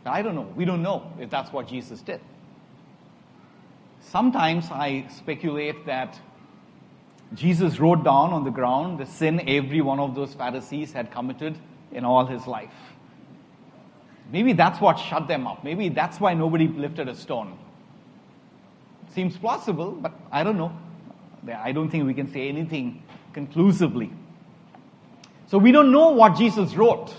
I 0.05 0.23
don't 0.23 0.35
know. 0.35 0.53
We 0.57 0.65
don't 0.65 0.83
know 0.83 1.13
if 1.21 1.31
that's 1.31 1.53
what 1.53 1.69
Jesus 1.69 2.03
did. 2.03 2.21
Sometimes 4.01 4.69
I 4.71 5.07
speculate 5.17 5.87
that 5.87 6.19
Jesus 7.35 7.79
wrote 7.79 8.05
down 8.05 8.33
on 8.33 8.45
the 8.45 8.51
ground 8.51 8.99
the 8.99 9.07
sin 9.07 9.43
every 9.49 9.81
one 9.81 9.99
of 9.99 10.15
those 10.15 10.35
Pharisees 10.35 10.93
had 10.93 11.11
committed 11.11 11.57
in 11.93 12.05
all 12.05 12.27
his 12.27 12.47
life. 12.47 12.75
Maybe 14.31 14.53
that's 14.53 14.81
what 14.81 14.99
shut 14.99 15.29
them 15.29 15.47
up. 15.47 15.63
Maybe 15.63 15.89
that's 15.89 16.21
why 16.21 16.35
nobody 16.35 16.67
lifted 16.69 17.09
a 17.09 17.15
stone. 17.15 17.59
Seems 19.15 19.37
plausible, 19.37 19.93
but 19.93 20.13
I 20.31 20.43
don't 20.43 20.57
know. 20.57 20.77
I 21.49 21.73
don't 21.73 21.91
think 21.91 22.07
we 22.07 22.15
can 22.15 22.33
say 22.33 22.49
anything 22.49 23.03
conclusively. 23.33 24.13
So 25.49 25.59
we 25.59 25.73
don't 25.73 25.91
know 25.91 26.11
what 26.11 26.37
Jesus 26.37 26.75
wrote, 26.75 27.15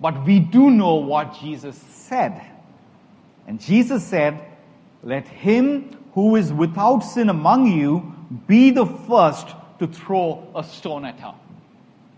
but 0.00 0.24
we 0.24 0.40
do 0.40 0.70
know 0.70 0.96
what 0.96 1.38
Jesus 1.40 1.76
said. 1.76 2.44
And 3.46 3.60
Jesus 3.60 4.04
said, 4.04 4.40
Let 5.02 5.26
him 5.28 5.96
who 6.14 6.36
is 6.36 6.52
without 6.52 7.00
sin 7.00 7.28
among 7.28 7.66
you 7.66 8.14
be 8.46 8.70
the 8.70 8.86
first 8.86 9.48
to 9.78 9.86
throw 9.86 10.50
a 10.54 10.64
stone 10.64 11.04
at 11.04 11.18
her. 11.20 11.34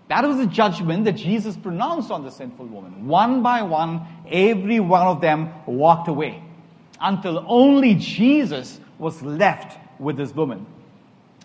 That 0.09 0.27
was 0.27 0.39
the 0.39 0.47
judgment 0.47 1.05
that 1.05 1.13
Jesus 1.13 1.57
pronounced 1.57 2.11
on 2.11 2.25
the 2.25 2.31
sinful 2.31 2.67
woman. 2.67 3.07
One 3.07 3.43
by 3.43 3.63
one, 3.63 4.03
every 4.31 4.81
one 4.81 5.07
of 5.07 5.21
them 5.21 5.51
walked 5.65 6.09
away 6.09 6.43
until 7.01 7.45
only 7.47 7.95
Jesus 7.95 8.81
was 8.99 9.23
left 9.23 9.79
with 10.03 10.17
this 10.17 10.35
woman. 10.35 10.67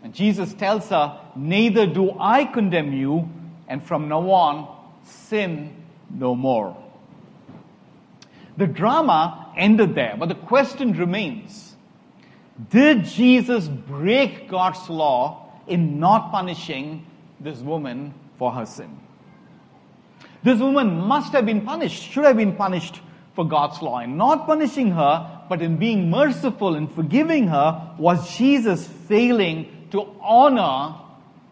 And 0.04 0.14
Jesus 0.14 0.54
tells 0.54 0.90
her, 0.90 1.20
Neither 1.36 1.88
do 1.88 2.16
I 2.20 2.46
condemn 2.46 2.94
you, 2.94 3.30
and 3.68 3.84
from 3.84 4.10
now 4.10 4.30
on, 4.30 4.76
sin 5.04 5.76
no 6.10 6.36
more. 6.36 6.76
The 8.58 8.68
drama 8.68 9.54
ended 9.56 9.96
there, 9.96 10.16
but 10.18 10.30
the 10.30 10.36
question 10.36 10.94
remains 10.94 11.76
Did 12.70 13.06
Jesus 13.06 13.68
break 13.68 14.50
God's 14.50 14.90
law 14.90 15.52
in 15.68 16.00
not 16.00 16.32
punishing 16.32 17.06
this 17.40 17.60
woman 17.60 18.14
for 18.38 18.52
her 18.52 18.66
sin? 18.66 19.00
This 20.44 20.60
woman 20.60 21.02
must 21.02 21.34
have 21.34 21.46
been 21.46 21.62
punished, 21.62 22.04
should 22.04 22.24
have 22.24 22.38
been 22.38 22.56
punished 22.56 23.02
for 23.36 23.48
God's 23.48 23.82
law. 23.82 24.00
In 24.00 24.18
not 24.18 24.46
punishing 24.46 24.92
her, 24.92 25.37
but 25.50 25.62
in 25.62 25.78
being 25.78 26.10
merciful 26.10 26.76
and 26.76 26.92
forgiving 26.92 27.48
her, 27.48 27.96
was 27.98 28.38
Jesus 28.38 28.88
failing 28.88 29.88
to 29.92 30.08
honor 30.22 30.96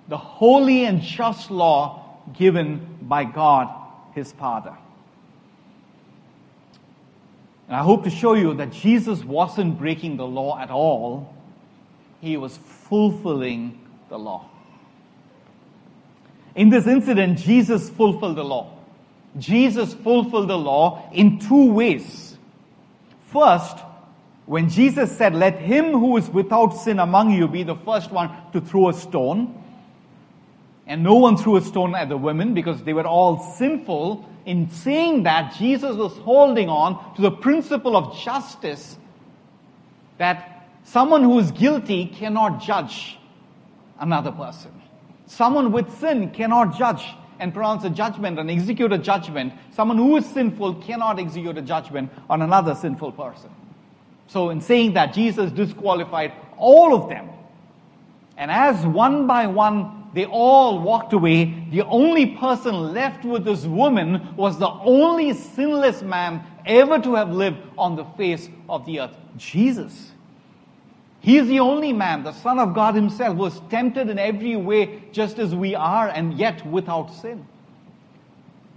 the 0.07 0.17
holy 0.17 0.85
and 0.85 1.01
just 1.01 1.49
law 1.49 2.19
given 2.33 2.97
by 3.01 3.23
God, 3.23 3.69
his 4.13 4.31
Father? 4.31 4.75
And 7.67 7.75
I 7.75 7.83
hope 7.83 8.03
to 8.03 8.09
show 8.09 8.33
you 8.33 8.53
that 8.55 8.71
Jesus 8.71 9.23
wasn't 9.23 9.79
breaking 9.79 10.17
the 10.17 10.27
law 10.27 10.59
at 10.59 10.69
all, 10.69 11.33
he 12.21 12.37
was 12.37 12.57
fulfilling 12.57 13.79
the 14.09 14.19
law. 14.19 14.49
In 16.55 16.69
this 16.69 16.87
incident, 16.87 17.39
Jesus 17.39 17.89
fulfilled 17.89 18.37
the 18.37 18.43
law. 18.43 18.71
Jesus 19.37 19.93
fulfilled 19.93 20.49
the 20.49 20.57
law 20.57 21.09
in 21.11 21.39
two 21.39 21.73
ways. 21.73 22.37
First, 23.27 23.77
when 24.45 24.69
Jesus 24.69 25.15
said, 25.17 25.33
Let 25.33 25.59
him 25.59 25.91
who 25.91 26.17
is 26.17 26.29
without 26.29 26.69
sin 26.69 26.99
among 26.99 27.31
you 27.31 27.47
be 27.47 27.63
the 27.63 27.75
first 27.75 28.11
one 28.11 28.29
to 28.53 28.61
throw 28.61 28.89
a 28.89 28.93
stone, 28.93 29.61
and 30.85 31.03
no 31.03 31.15
one 31.15 31.37
threw 31.37 31.57
a 31.57 31.61
stone 31.61 31.95
at 31.95 32.09
the 32.09 32.17
women 32.17 32.53
because 32.53 32.83
they 32.83 32.93
were 32.93 33.07
all 33.07 33.39
sinful, 33.57 34.29
in 34.45 34.69
saying 34.69 35.23
that, 35.23 35.55
Jesus 35.55 35.95
was 35.95 36.15
holding 36.17 36.69
on 36.69 37.15
to 37.15 37.21
the 37.23 37.31
principle 37.31 37.97
of 37.97 38.15
justice 38.19 38.97
that 40.19 40.67
someone 40.83 41.23
who 41.23 41.39
is 41.39 41.51
guilty 41.51 42.05
cannot 42.05 42.61
judge 42.61 43.17
another 43.99 44.31
person. 44.31 44.71
Someone 45.25 45.71
with 45.71 45.91
sin 45.99 46.29
cannot 46.29 46.77
judge 46.77 47.03
and 47.39 47.51
pronounce 47.51 47.83
a 47.83 47.89
judgment 47.89 48.37
and 48.37 48.51
execute 48.51 48.93
a 48.93 48.97
judgment. 48.99 49.53
Someone 49.71 49.97
who 49.97 50.15
is 50.17 50.25
sinful 50.27 50.75
cannot 50.75 51.19
execute 51.19 51.57
a 51.57 51.61
judgment 51.63 52.11
on 52.29 52.43
another 52.43 52.75
sinful 52.75 53.13
person. 53.13 53.49
So, 54.27 54.49
in 54.49 54.61
saying 54.61 54.93
that, 54.93 55.13
Jesus 55.13 55.51
disqualified 55.51 56.33
all 56.57 56.95
of 56.95 57.09
them. 57.09 57.29
And 58.37 58.51
as 58.51 58.85
one 58.85 59.27
by 59.27 59.47
one 59.47 60.05
they 60.13 60.25
all 60.25 60.79
walked 60.79 61.11
away, 61.11 61.67
the 61.71 61.83
only 61.83 62.37
person 62.37 62.93
left 62.93 63.25
with 63.25 63.43
this 63.43 63.65
woman 63.65 64.35
was 64.37 64.57
the 64.57 64.69
only 64.69 65.33
sinless 65.33 66.01
man 66.01 66.41
ever 66.65 66.99
to 66.99 67.15
have 67.15 67.31
lived 67.31 67.57
on 67.77 67.97
the 67.97 68.05
face 68.17 68.49
of 68.69 68.85
the 68.85 69.01
earth 69.01 69.15
Jesus. 69.37 70.11
He 71.19 71.37
is 71.37 71.47
the 71.47 71.59
only 71.59 71.91
man, 71.91 72.23
the 72.23 72.31
Son 72.31 72.59
of 72.59 72.73
God 72.73 72.95
Himself, 72.95 73.35
was 73.35 73.59
tempted 73.69 74.09
in 74.09 74.19
every 74.19 74.55
way 74.55 75.01
just 75.11 75.39
as 75.39 75.55
we 75.55 75.75
are 75.75 76.07
and 76.07 76.35
yet 76.35 76.65
without 76.65 77.13
sin. 77.13 77.45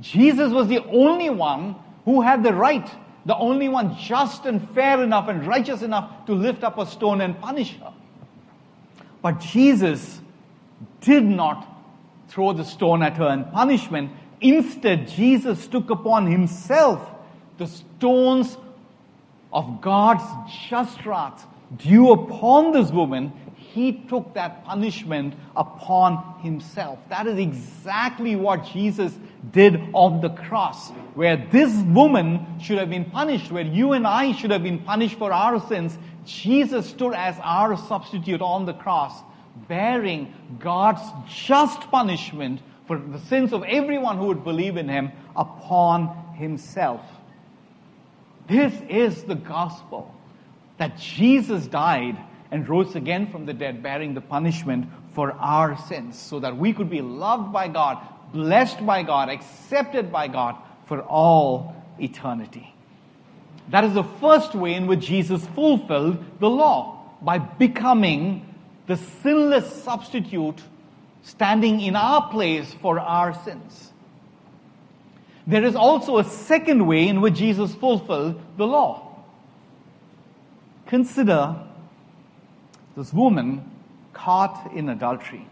Jesus 0.01 0.53
was 0.53 0.67
the 0.67 0.83
only 0.87 1.31
one 1.31 1.77
who 2.05 2.23
had 2.23 2.43
the 2.43 2.55
right, 2.55 2.91
the 3.29 3.37
only 3.37 3.69
one 3.69 3.95
just 3.99 4.47
and 4.47 4.71
fair 4.71 5.03
enough 5.03 5.29
and 5.29 5.47
righteous 5.47 5.83
enough 5.83 6.25
to 6.25 6.33
lift 6.33 6.65
up 6.65 6.79
a 6.79 6.87
stone 6.87 7.21
and 7.21 7.39
punish 7.39 7.77
her. 7.77 7.93
But 9.21 9.41
Jesus 9.41 10.23
did 11.03 11.25
not 11.25 11.69
throw 12.29 12.55
the 12.55 12.65
stone 12.65 13.03
at 13.03 13.19
her 13.19 13.29
in 13.29 13.45
punishment. 13.45 14.13
Instead, 14.41 15.09
Jesus 15.09 15.67
took 15.67 15.91
upon 15.91 16.27
himself 16.27 17.07
the 17.59 17.67
stones 17.67 18.57
of 19.53 19.83
God's 19.83 20.25
just 20.71 21.05
wrath 21.05 21.47
due 21.77 22.13
upon 22.13 22.73
this 22.73 22.91
woman, 22.91 23.31
he 23.75 23.93
took 23.93 24.35
that 24.35 24.65
punishment 24.65 25.35
upon 25.57 26.41
himself. 26.41 26.99
That 27.09 27.27
is 27.27 27.39
exactly 27.39 28.35
what 28.37 28.65
Jesus 28.65 29.13
did 29.51 29.81
on 29.93 30.21
the 30.21 30.31
cross, 30.31 30.91
where 31.15 31.37
this 31.37 31.73
woman 31.83 32.61
should 32.61 32.79
have 32.79 32.91
been 32.91 33.05
punished, 33.05 33.51
where 33.53 33.65
you 33.65 33.93
and 33.93 34.07
I 34.07 34.33
should 34.33 34.51
have 34.51 34.63
been 34.63 34.79
punished 34.81 35.19
for 35.19 35.33
our 35.33 35.61
sins. 35.69 35.99
Jesus 36.25 36.89
stood 36.89 37.15
as 37.15 37.37
our 37.43 37.77
substitute 37.77 38.41
on 38.41 38.65
the 38.65 38.75
cross, 38.75 39.23
bearing 39.69 40.33
God's 40.59 41.03
just 41.29 41.81
punishment 41.91 42.61
for 42.87 42.99
the 42.99 43.21
sins 43.21 43.53
of 43.53 43.63
everyone 43.65 44.17
who 44.19 44.27
would 44.27 44.45
believe 44.45 44.77
in 44.77 44.89
him 44.89 45.13
upon 45.37 46.35
himself. 46.37 47.03
This 48.49 48.73
is 48.89 49.25
the 49.25 49.35
gospel 49.35 50.15
that 50.79 50.97
Jesus 50.97 51.67
died 51.67 52.17
and 52.51 52.69
rose 52.69 52.95
again 52.95 53.31
from 53.31 53.47
the 53.47 53.53
dead, 53.53 53.83
bearing 53.83 54.15
the 54.15 54.21
punishment 54.21 54.89
for 55.13 55.33
our 55.33 55.77
sins, 55.89 56.19
so 56.19 56.41
that 56.41 56.57
we 56.57 56.73
could 56.73 56.89
be 56.89 57.03
loved 57.03 57.53
by 57.53 57.69
God, 57.69 57.99
blessed 58.33 58.85
by 58.87 59.03
God, 59.03 59.29
accepted 59.29 60.11
by 60.11 60.29
God 60.29 60.57
for 60.87 61.03
all 61.03 61.75
eternity. 61.99 62.75
That 63.71 63.85
is 63.85 63.95
the 63.95 64.05
first 64.05 64.55
way 64.55 64.75
in 64.75 64.87
which 64.87 65.01
Jesus 65.01 65.47
fulfilled 65.49 66.25
the 66.41 66.49
law, 66.49 66.95
by 67.21 67.39
becoming 67.39 68.47
the 68.87 68.97
sinless 68.97 69.83
substitute 69.83 70.63
standing 71.23 71.81
in 71.81 71.95
our 71.97 72.31
place 72.31 72.73
for 72.81 72.99
our 72.99 73.35
sins. 73.45 73.93
There 75.47 75.65
is 75.65 75.77
also 75.77 76.19
a 76.19 76.25
second 76.25 76.87
way 76.87 77.09
in 77.09 77.21
which 77.21 77.35
Jesus 77.35 77.75
fulfilled 77.75 78.41
the 78.57 78.67
law. 78.67 79.25
Consider 80.87 81.57
this 82.99 83.13
woman 83.13 83.65
caught 84.13 84.73
in 84.75 84.89
adultery. 84.89 85.47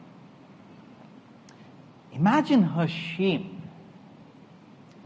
Imagine 2.12 2.60
her 2.60 2.88
shame. 2.88 3.62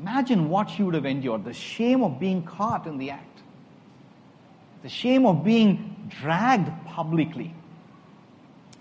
Imagine 0.00 0.48
what 0.48 0.70
she 0.70 0.82
would 0.82 0.94
have 0.94 1.04
endured 1.04 1.44
the 1.44 1.52
shame 1.52 2.02
of 2.02 2.18
being 2.18 2.42
caught 2.42 2.86
in 2.86 2.96
the 2.96 3.10
act, 3.10 3.42
the 4.82 4.88
shame 4.88 5.26
of 5.26 5.44
being 5.44 6.08
dragged 6.08 6.70
publicly. 6.86 7.54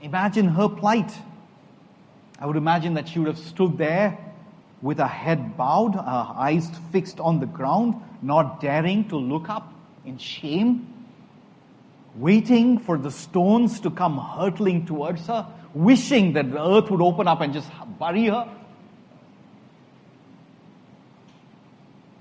Imagine 0.02 0.48
her 0.48 0.70
plight. 0.70 1.12
I 2.40 2.46
would 2.46 2.56
imagine 2.56 2.94
that 2.94 3.10
she 3.10 3.20
would 3.20 3.28
have 3.28 3.38
stood 3.38 3.78
there 3.78 4.18
with 4.82 5.00
her 5.00 5.08
head 5.08 5.58
bowed, 5.58 5.96
her 5.96 6.02
eyes 6.34 6.72
fixed 6.94 7.20
on 7.20 7.42
the 7.42 7.46
ground, 7.46 7.96
not 8.22 8.62
daring 8.62 9.10
to 9.10 9.18
look 9.18 9.50
up 9.50 9.74
in 10.06 10.18
shame 10.18 10.99
waiting 12.20 12.78
for 12.78 12.98
the 12.98 13.10
stones 13.10 13.80
to 13.80 13.90
come 13.90 14.18
hurtling 14.18 14.86
towards 14.86 15.26
her, 15.28 15.48
wishing 15.74 16.34
that 16.34 16.52
the 16.52 16.62
earth 16.62 16.92
would 16.92 17.02
open 17.02 17.28
up 17.28 17.40
and 17.42 17.54
just 17.54 17.70
bury 17.98 18.26
her. 18.26 18.48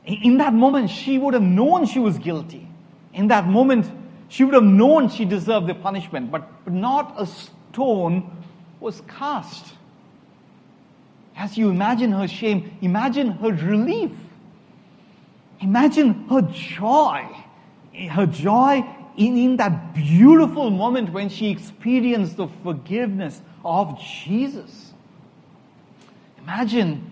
In 0.07 0.39
that 0.39 0.55
moment, 0.55 0.89
she 0.89 1.19
would 1.19 1.35
have 1.35 1.43
known 1.43 1.85
she 1.85 1.99
was 1.99 2.17
guilty. 2.19 2.67
In 3.13 3.29
that 3.29 3.47
moment, 3.47 3.91
she 4.29 4.45
would 4.45 4.55
have 4.55 4.63
known 4.63 5.09
she 5.09 5.25
deserved 5.25 5.67
the 5.67 5.75
punishment, 5.75 6.31
but 6.31 6.49
not 6.71 7.15
a 7.19 7.27
stone 7.27 8.31
was 8.81 9.03
cast. 9.09 9.75
As 11.37 11.59
you 11.59 11.71
imagine 11.71 12.13
her 12.13 12.29
shame, 12.29 12.77
imagine 12.81 13.33
her 13.33 13.53
relief. 13.53 14.13
Imagine 15.61 16.29
her 16.29 16.43
joy. 16.43 17.27
Her 18.11 18.27
joy 18.27 18.85
in, 19.19 19.37
in 19.37 19.57
that 19.57 19.95
beautiful 19.95 20.71
moment 20.71 21.13
when 21.13 21.29
she 21.29 21.51
experienced 21.51 22.37
the 22.37 22.47
forgiveness 22.63 23.43
of 23.65 24.01
Jesus. 24.01 24.93
Imagine 26.39 27.05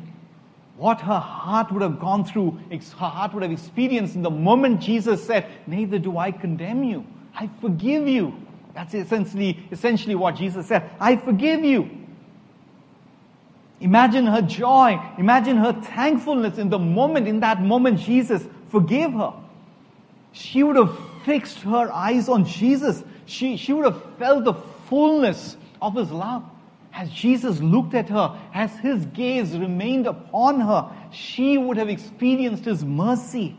what 0.77 1.01
her 1.01 1.19
heart 1.19 1.73
would 1.73 1.83
have 1.83 1.99
gone 1.99 2.25
through, 2.25 2.59
her 2.71 3.07
heart 3.07 3.35
would 3.35 3.43
have 3.43 3.51
experienced 3.51 4.15
in 4.15 4.23
the 4.23 4.31
moment 4.31 4.81
Jesus 4.81 5.23
said, 5.25 5.47
Neither 5.67 5.99
do 5.99 6.17
I 6.17 6.31
condemn 6.31 6.85
you. 6.85 7.05
I 7.35 7.51
forgive 7.61 8.07
you. 8.07 8.41
That's 8.73 8.95
essentially, 8.95 9.59
essentially 9.73 10.15
what 10.15 10.37
Jesus 10.37 10.67
said. 10.67 10.89
I 11.01 11.17
forgive 11.17 11.65
you. 11.65 11.91
Imagine 13.81 14.27
her 14.27 14.43
joy. 14.43 15.01
Imagine 15.19 15.57
her 15.57 15.73
thankfulness 15.73 16.57
in 16.59 16.69
the 16.69 16.79
moment, 16.79 17.27
in 17.27 17.41
that 17.41 17.61
moment 17.63 17.99
Jesus 17.99 18.47
forgave 18.69 19.13
her. 19.13 19.35
She 20.33 20.63
would 20.63 20.77
have 20.77 20.97
fixed 21.27 21.59
her 21.59 21.93
eyes 21.93 22.29
on 22.29 22.45
Jesus, 22.45 23.03
she, 23.27 23.57
she 23.57 23.73
would 23.73 23.85
have 23.85 24.03
felt 24.17 24.45
the 24.45 24.55
fullness 24.89 25.57
of 25.83 25.97
his 25.97 26.11
love. 26.11 26.45
As 26.95 27.11
Jesus 27.11 27.61
looked 27.61 27.95
at 27.95 28.09
her, 28.09 28.41
as 28.55 28.75
his 28.77 29.05
gaze 29.07 29.59
remained 29.59 30.07
upon 30.07 30.61
her, 30.61 30.89
she 31.11 31.59
would 31.59 31.77
have 31.77 31.89
experienced 31.89 32.65
his 32.65 32.85
mercy. 32.85 33.57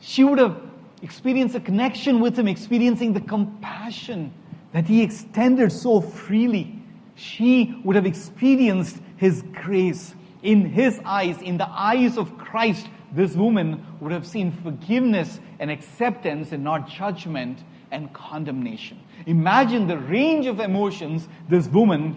She 0.00 0.22
would 0.22 0.38
have 0.38 0.56
experienced 1.02 1.56
a 1.56 1.60
connection 1.60 2.20
with 2.20 2.38
him, 2.38 2.46
experiencing 2.46 3.12
the 3.12 3.20
compassion 3.20 4.32
that 4.72 4.86
he 4.86 5.02
extended 5.02 5.72
so 5.72 6.00
freely. 6.00 6.78
She 7.16 7.78
would 7.84 7.96
have 7.96 8.06
experienced 8.06 8.96
his 9.16 9.42
grace 9.52 10.14
in 10.42 10.64
his 10.66 11.00
eyes, 11.04 11.42
in 11.42 11.58
the 11.58 11.68
eyes 11.68 12.16
of 12.16 12.38
Christ 12.38 12.86
this 13.14 13.34
woman 13.34 13.84
would 14.00 14.12
have 14.12 14.26
seen 14.26 14.50
forgiveness 14.50 15.38
and 15.58 15.70
acceptance 15.70 16.52
and 16.52 16.64
not 16.64 16.88
judgment 16.88 17.62
and 17.90 18.12
condemnation. 18.12 18.98
Imagine 19.26 19.86
the 19.86 19.98
range 19.98 20.46
of 20.46 20.60
emotions 20.60 21.28
this 21.48 21.68
woman 21.68 22.16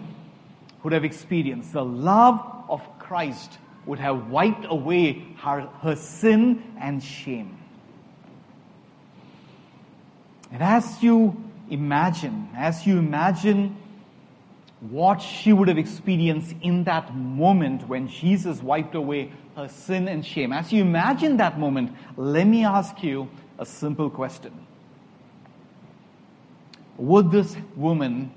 would 0.82 0.92
have 0.92 1.04
experienced. 1.04 1.72
The 1.72 1.84
love 1.84 2.64
of 2.68 2.80
Christ 2.98 3.58
would 3.86 3.98
have 3.98 4.28
wiped 4.28 4.66
away 4.68 5.24
her, 5.38 5.62
her 5.82 5.96
sin 5.96 6.62
and 6.80 7.02
shame. 7.02 7.58
And 10.50 10.62
as 10.62 11.02
you 11.02 11.42
imagine, 11.70 12.48
as 12.56 12.86
you 12.86 12.98
imagine 12.98 13.76
what 14.80 15.20
she 15.20 15.52
would 15.52 15.68
have 15.68 15.78
experienced 15.78 16.54
in 16.62 16.84
that 16.84 17.14
moment 17.14 17.88
when 17.88 18.06
Jesus 18.06 18.62
wiped 18.62 18.94
away 18.94 19.32
her 19.56 19.68
sin 19.68 20.06
and 20.06 20.24
shame, 20.24 20.52
as 20.52 20.72
you 20.72 20.82
imagine 20.82 21.36
that 21.38 21.58
moment, 21.58 21.92
let 22.16 22.46
me 22.46 22.64
ask 22.64 23.02
you 23.02 23.28
a 23.58 23.66
simple 23.66 24.08
question. 24.08 24.52
Would 26.96 27.30
this 27.30 27.56
woman 27.74 28.32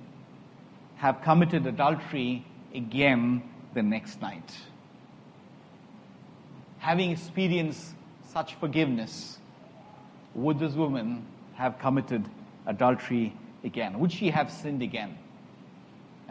have 0.95 1.21
committed 1.21 1.67
adultery 1.67 2.45
again 2.73 3.43
the 3.73 3.84
next 3.84 4.21
night? 4.21 4.51
Having 6.80 7.12
experienced 7.12 7.93
such 8.27 8.56
forgiveness, 8.56 9.38
would 10.34 10.58
this 10.58 10.73
woman 10.73 11.25
have 11.54 11.77
committed 11.77 12.27
adultery 12.65 13.36
again? 13.63 13.99
Would 13.99 14.12
she 14.12 14.32
have 14.32 14.51
sinned 14.51 14.82
again? 14.82 15.17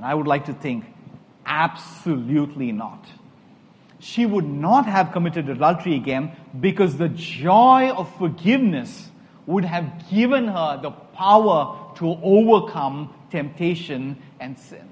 And 0.00 0.06
I 0.06 0.14
would 0.14 0.26
like 0.26 0.46
to 0.46 0.54
think 0.54 0.86
absolutely 1.44 2.72
not. 2.72 3.04
She 3.98 4.24
would 4.24 4.46
not 4.46 4.86
have 4.86 5.12
committed 5.12 5.50
adultery 5.50 5.94
again 5.94 6.32
because 6.58 6.96
the 6.96 7.10
joy 7.10 7.90
of 7.90 8.10
forgiveness 8.16 9.10
would 9.44 9.66
have 9.66 10.08
given 10.08 10.48
her 10.48 10.80
the 10.80 10.90
power 10.90 11.92
to 11.96 12.18
overcome 12.22 13.14
temptation 13.30 14.16
and 14.40 14.58
sin. 14.58 14.88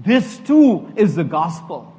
This 0.00 0.38
too 0.38 0.90
is 0.96 1.14
the 1.14 1.24
gospel. 1.24 1.93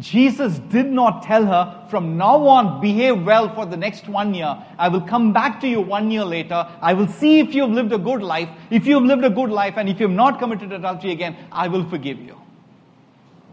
Jesus 0.00 0.58
did 0.58 0.90
not 0.90 1.22
tell 1.22 1.46
her, 1.46 1.86
from 1.88 2.16
now 2.16 2.46
on, 2.48 2.80
behave 2.80 3.24
well 3.24 3.54
for 3.54 3.64
the 3.64 3.76
next 3.76 4.08
one 4.08 4.34
year. 4.34 4.56
I 4.76 4.88
will 4.88 5.00
come 5.00 5.32
back 5.32 5.60
to 5.60 5.68
you 5.68 5.80
one 5.80 6.10
year 6.10 6.24
later. 6.24 6.66
I 6.80 6.94
will 6.94 7.06
see 7.06 7.38
if 7.38 7.54
you 7.54 7.62
have 7.62 7.70
lived 7.70 7.92
a 7.92 7.98
good 7.98 8.20
life. 8.20 8.48
If 8.70 8.86
you 8.86 8.94
have 8.94 9.04
lived 9.04 9.24
a 9.24 9.30
good 9.30 9.50
life 9.50 9.74
and 9.76 9.88
if 9.88 10.00
you 10.00 10.08
have 10.08 10.16
not 10.16 10.40
committed 10.40 10.72
adultery 10.72 11.12
again, 11.12 11.36
I 11.52 11.68
will 11.68 11.88
forgive 11.88 12.18
you. 12.18 12.36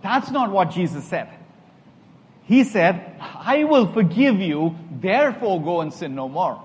That's 0.02 0.32
not 0.32 0.52
what 0.52 0.72
Jesus 0.72 1.04
said. 1.04 1.30
He 2.44 2.64
said, 2.64 3.16
I 3.20 3.64
will 3.64 3.94
forgive 3.94 4.40
you, 4.40 4.76
therefore 5.00 5.62
go 5.62 5.82
and 5.82 5.94
sin 5.94 6.16
no 6.16 6.28
more. 6.28 6.62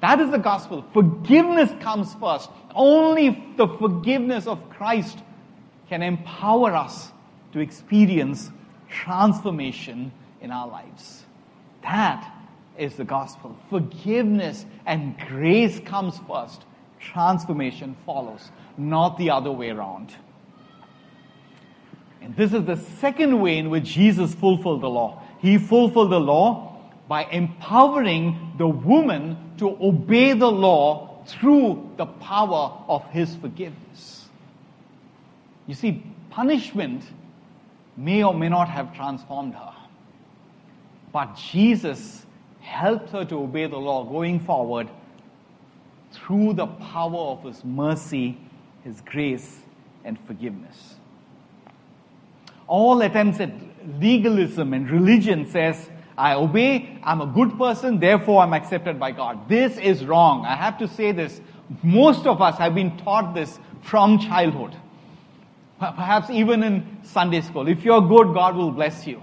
That 0.00 0.18
is 0.18 0.32
the 0.32 0.38
gospel. 0.38 0.84
Forgiveness 0.92 1.70
comes 1.80 2.12
first. 2.14 2.50
Only 2.74 3.54
the 3.56 3.68
forgiveness 3.68 4.48
of 4.48 4.68
Christ 4.68 5.20
can 5.88 6.02
empower 6.02 6.74
us 6.74 7.12
to 7.52 7.60
experience 7.60 8.50
transformation 8.94 10.12
in 10.40 10.50
our 10.50 10.68
lives. 10.68 11.24
That 11.82 12.32
is 12.78 12.94
the 12.94 13.04
gospel. 13.04 13.56
Forgiveness 13.68 14.64
and 14.86 15.18
grace 15.18 15.80
comes 15.80 16.18
first. 16.28 16.64
Transformation 17.00 17.96
follows, 18.06 18.50
not 18.78 19.18
the 19.18 19.30
other 19.30 19.52
way 19.52 19.70
around. 19.70 20.14
And 22.22 22.34
this 22.36 22.54
is 22.54 22.64
the 22.64 22.76
second 22.76 23.40
way 23.40 23.58
in 23.58 23.68
which 23.68 23.84
Jesus 23.84 24.34
fulfilled 24.34 24.80
the 24.80 24.88
law. 24.88 25.22
He 25.40 25.58
fulfilled 25.58 26.10
the 26.10 26.20
law 26.20 26.78
by 27.06 27.24
empowering 27.24 28.54
the 28.56 28.66
woman 28.66 29.36
to 29.58 29.76
obey 29.80 30.32
the 30.32 30.50
law 30.50 31.22
through 31.26 31.90
the 31.98 32.06
power 32.06 32.82
of 32.88 33.04
his 33.10 33.34
forgiveness. 33.36 34.26
You 35.66 35.74
see, 35.74 36.02
punishment 36.30 37.04
may 37.96 38.22
or 38.22 38.34
may 38.34 38.48
not 38.48 38.68
have 38.68 38.94
transformed 38.94 39.54
her. 39.54 39.72
But 41.12 41.36
Jesus 41.36 42.26
helped 42.60 43.10
her 43.10 43.24
to 43.26 43.36
obey 43.36 43.66
the 43.66 43.76
law 43.76 44.04
going 44.04 44.40
forward 44.40 44.88
through 46.12 46.54
the 46.54 46.66
power 46.66 47.16
of 47.16 47.44
His 47.44 47.64
mercy, 47.64 48.38
His 48.82 49.00
grace, 49.02 49.60
and 50.04 50.18
forgiveness. 50.26 50.96
All 52.66 53.00
attempts 53.02 53.40
at 53.40 53.50
legalism 54.00 54.72
and 54.72 54.90
religion 54.90 55.50
says, 55.50 55.90
I 56.16 56.34
obey, 56.34 56.98
I'm 57.02 57.20
a 57.20 57.26
good 57.26 57.58
person, 57.58 57.98
therefore 57.98 58.42
I'm 58.42 58.54
accepted 58.54 58.98
by 58.98 59.10
God. 59.10 59.48
This 59.48 59.76
is 59.78 60.04
wrong. 60.04 60.46
I 60.46 60.54
have 60.54 60.78
to 60.78 60.88
say 60.88 61.12
this. 61.12 61.40
Most 61.82 62.26
of 62.26 62.40
us 62.40 62.56
have 62.58 62.74
been 62.74 62.96
taught 62.98 63.34
this 63.34 63.58
from 63.82 64.18
childhood. 64.18 64.76
Perhaps 65.92 66.30
even 66.30 66.62
in 66.62 66.98
Sunday 67.02 67.40
school. 67.40 67.68
If 67.68 67.84
you're 67.84 68.00
good, 68.00 68.34
God 68.34 68.56
will 68.56 68.70
bless 68.70 69.06
you. 69.06 69.22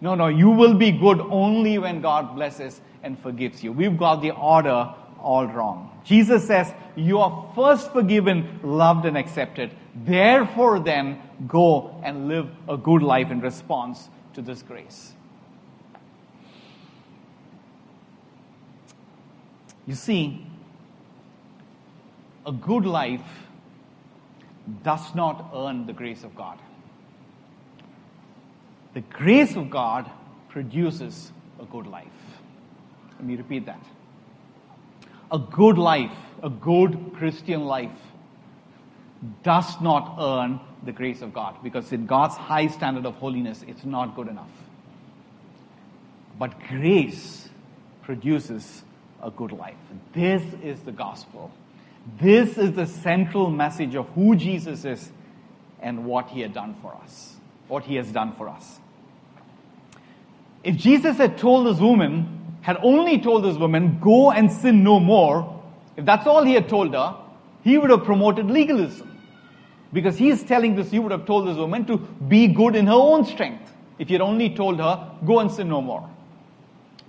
No, 0.00 0.14
no, 0.14 0.28
you 0.28 0.50
will 0.50 0.74
be 0.74 0.90
good 0.90 1.20
only 1.20 1.78
when 1.78 2.00
God 2.00 2.34
blesses 2.34 2.80
and 3.02 3.18
forgives 3.18 3.62
you. 3.62 3.72
We've 3.72 3.98
got 3.98 4.22
the 4.22 4.30
order 4.30 4.94
all 5.18 5.46
wrong. 5.46 5.90
Jesus 6.04 6.46
says, 6.46 6.72
You 6.96 7.18
are 7.18 7.52
first 7.54 7.92
forgiven, 7.92 8.60
loved, 8.62 9.04
and 9.04 9.18
accepted. 9.18 9.70
Therefore, 9.94 10.80
then, 10.80 11.20
go 11.46 12.00
and 12.02 12.28
live 12.28 12.48
a 12.68 12.76
good 12.76 13.02
life 13.02 13.30
in 13.30 13.40
response 13.40 14.08
to 14.34 14.42
this 14.42 14.62
grace. 14.62 15.12
You 19.86 19.94
see, 19.94 20.46
a 22.46 22.52
good 22.52 22.86
life 22.86 23.22
does 24.82 25.14
not 25.14 25.50
earn 25.54 25.86
the 25.86 25.92
grace 25.92 26.24
of 26.24 26.34
God. 26.34 26.58
The 28.94 29.00
grace 29.00 29.56
of 29.56 29.70
God 29.70 30.10
produces 30.48 31.32
a 31.60 31.64
good 31.64 31.86
life. 31.86 32.06
Let 33.18 33.24
me 33.24 33.36
repeat 33.36 33.66
that. 33.66 33.84
A 35.30 35.38
good 35.38 35.78
life, 35.78 36.16
a 36.42 36.50
good 36.50 37.12
Christian 37.14 37.64
life, 37.64 37.90
does 39.42 39.80
not 39.80 40.16
earn 40.18 40.60
the 40.84 40.92
grace 40.92 41.20
of 41.22 41.32
God 41.32 41.56
because 41.62 41.92
in 41.92 42.06
God's 42.06 42.36
high 42.36 42.66
standard 42.66 43.06
of 43.06 43.14
holiness, 43.16 43.64
it's 43.68 43.84
not 43.84 44.16
good 44.16 44.28
enough. 44.28 44.50
But 46.38 46.58
grace 46.68 47.48
produces 48.02 48.82
a 49.22 49.30
good 49.30 49.52
life. 49.52 49.76
This 50.12 50.42
is 50.62 50.80
the 50.80 50.92
gospel. 50.92 51.52
This 52.18 52.58
is 52.58 52.72
the 52.72 52.86
central 52.86 53.50
message 53.50 53.94
of 53.94 54.08
who 54.10 54.36
Jesus 54.36 54.84
is 54.84 55.10
and 55.80 56.04
what 56.04 56.28
he 56.28 56.40
had 56.40 56.52
done 56.52 56.76
for 56.82 56.94
us. 56.94 57.36
What 57.68 57.84
he 57.84 57.96
has 57.96 58.10
done 58.10 58.34
for 58.36 58.48
us. 58.48 58.80
If 60.62 60.76
Jesus 60.76 61.16
had 61.16 61.38
told 61.38 61.66
this 61.66 61.80
woman, 61.80 62.56
had 62.60 62.76
only 62.82 63.20
told 63.20 63.44
this 63.44 63.56
woman, 63.56 63.98
go 64.00 64.30
and 64.30 64.52
sin 64.52 64.84
no 64.84 65.00
more, 65.00 65.62
if 65.96 66.04
that's 66.04 66.26
all 66.26 66.44
he 66.44 66.54
had 66.54 66.68
told 66.68 66.92
her, 66.92 67.16
he 67.62 67.78
would 67.78 67.90
have 67.90 68.04
promoted 68.04 68.50
legalism. 68.50 69.06
Because 69.92 70.18
he 70.18 70.28
is 70.28 70.42
telling 70.42 70.76
this, 70.76 70.90
he 70.90 70.98
would 70.98 71.12
have 71.12 71.26
told 71.26 71.48
this 71.48 71.56
woman 71.56 71.84
to 71.86 71.96
be 71.96 72.46
good 72.46 72.76
in 72.76 72.86
her 72.86 72.92
own 72.92 73.24
strength. 73.24 73.72
If 73.98 74.08
he 74.08 74.14
had 74.14 74.20
only 74.20 74.54
told 74.54 74.78
her, 74.78 75.12
go 75.26 75.40
and 75.40 75.50
sin 75.50 75.68
no 75.68 75.80
more. 75.80 76.08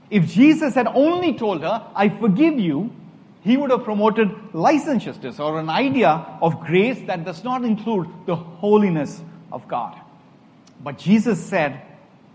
If 0.10 0.28
Jesus 0.28 0.76
had 0.76 0.88
only 0.88 1.34
told 1.34 1.62
her, 1.62 1.88
I 1.96 2.10
forgive 2.10 2.60
you, 2.60 2.94
he 3.41 3.58
would 3.58 3.71
have 3.71 3.84
promoted 3.84 4.30
licentiousness 4.54 5.39
or 5.39 5.60
an 5.60 5.69
idea 5.69 6.10
of 6.41 6.60
grace 6.62 6.99
that 7.08 7.25
does 7.25 7.43
not 7.43 7.63
include 7.65 8.08
the 8.25 8.36
holiness 8.36 9.21
of 9.51 9.67
God. 9.67 9.99
But 10.84 10.97
Jesus 10.97 11.43
said, 11.43 11.82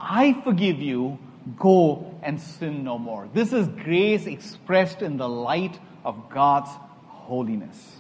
I 0.01 0.33
forgive 0.43 0.81
you, 0.81 1.19
go 1.59 2.19
and 2.23 2.41
sin 2.41 2.83
no 2.83 2.99
more. 2.99 3.29
This 3.33 3.53
is 3.53 3.69
grace 3.69 4.27
expressed 4.27 5.03
in 5.03 5.17
the 5.17 5.29
light 5.29 5.79
of 6.05 6.29
God's 6.29 6.71
holiness. 7.07 7.97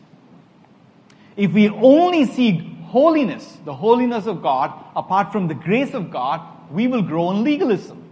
If 1.36 1.52
we 1.52 1.68
only 1.68 2.24
see 2.24 2.76
holiness, 2.86 3.58
the 3.64 3.74
holiness 3.74 4.26
of 4.26 4.42
God, 4.42 4.72
apart 4.96 5.32
from 5.32 5.48
the 5.48 5.54
grace 5.54 5.94
of 5.94 6.10
God, 6.10 6.40
we 6.70 6.88
will 6.88 7.02
grow 7.02 7.30
in 7.30 7.44
legalism. 7.44 8.02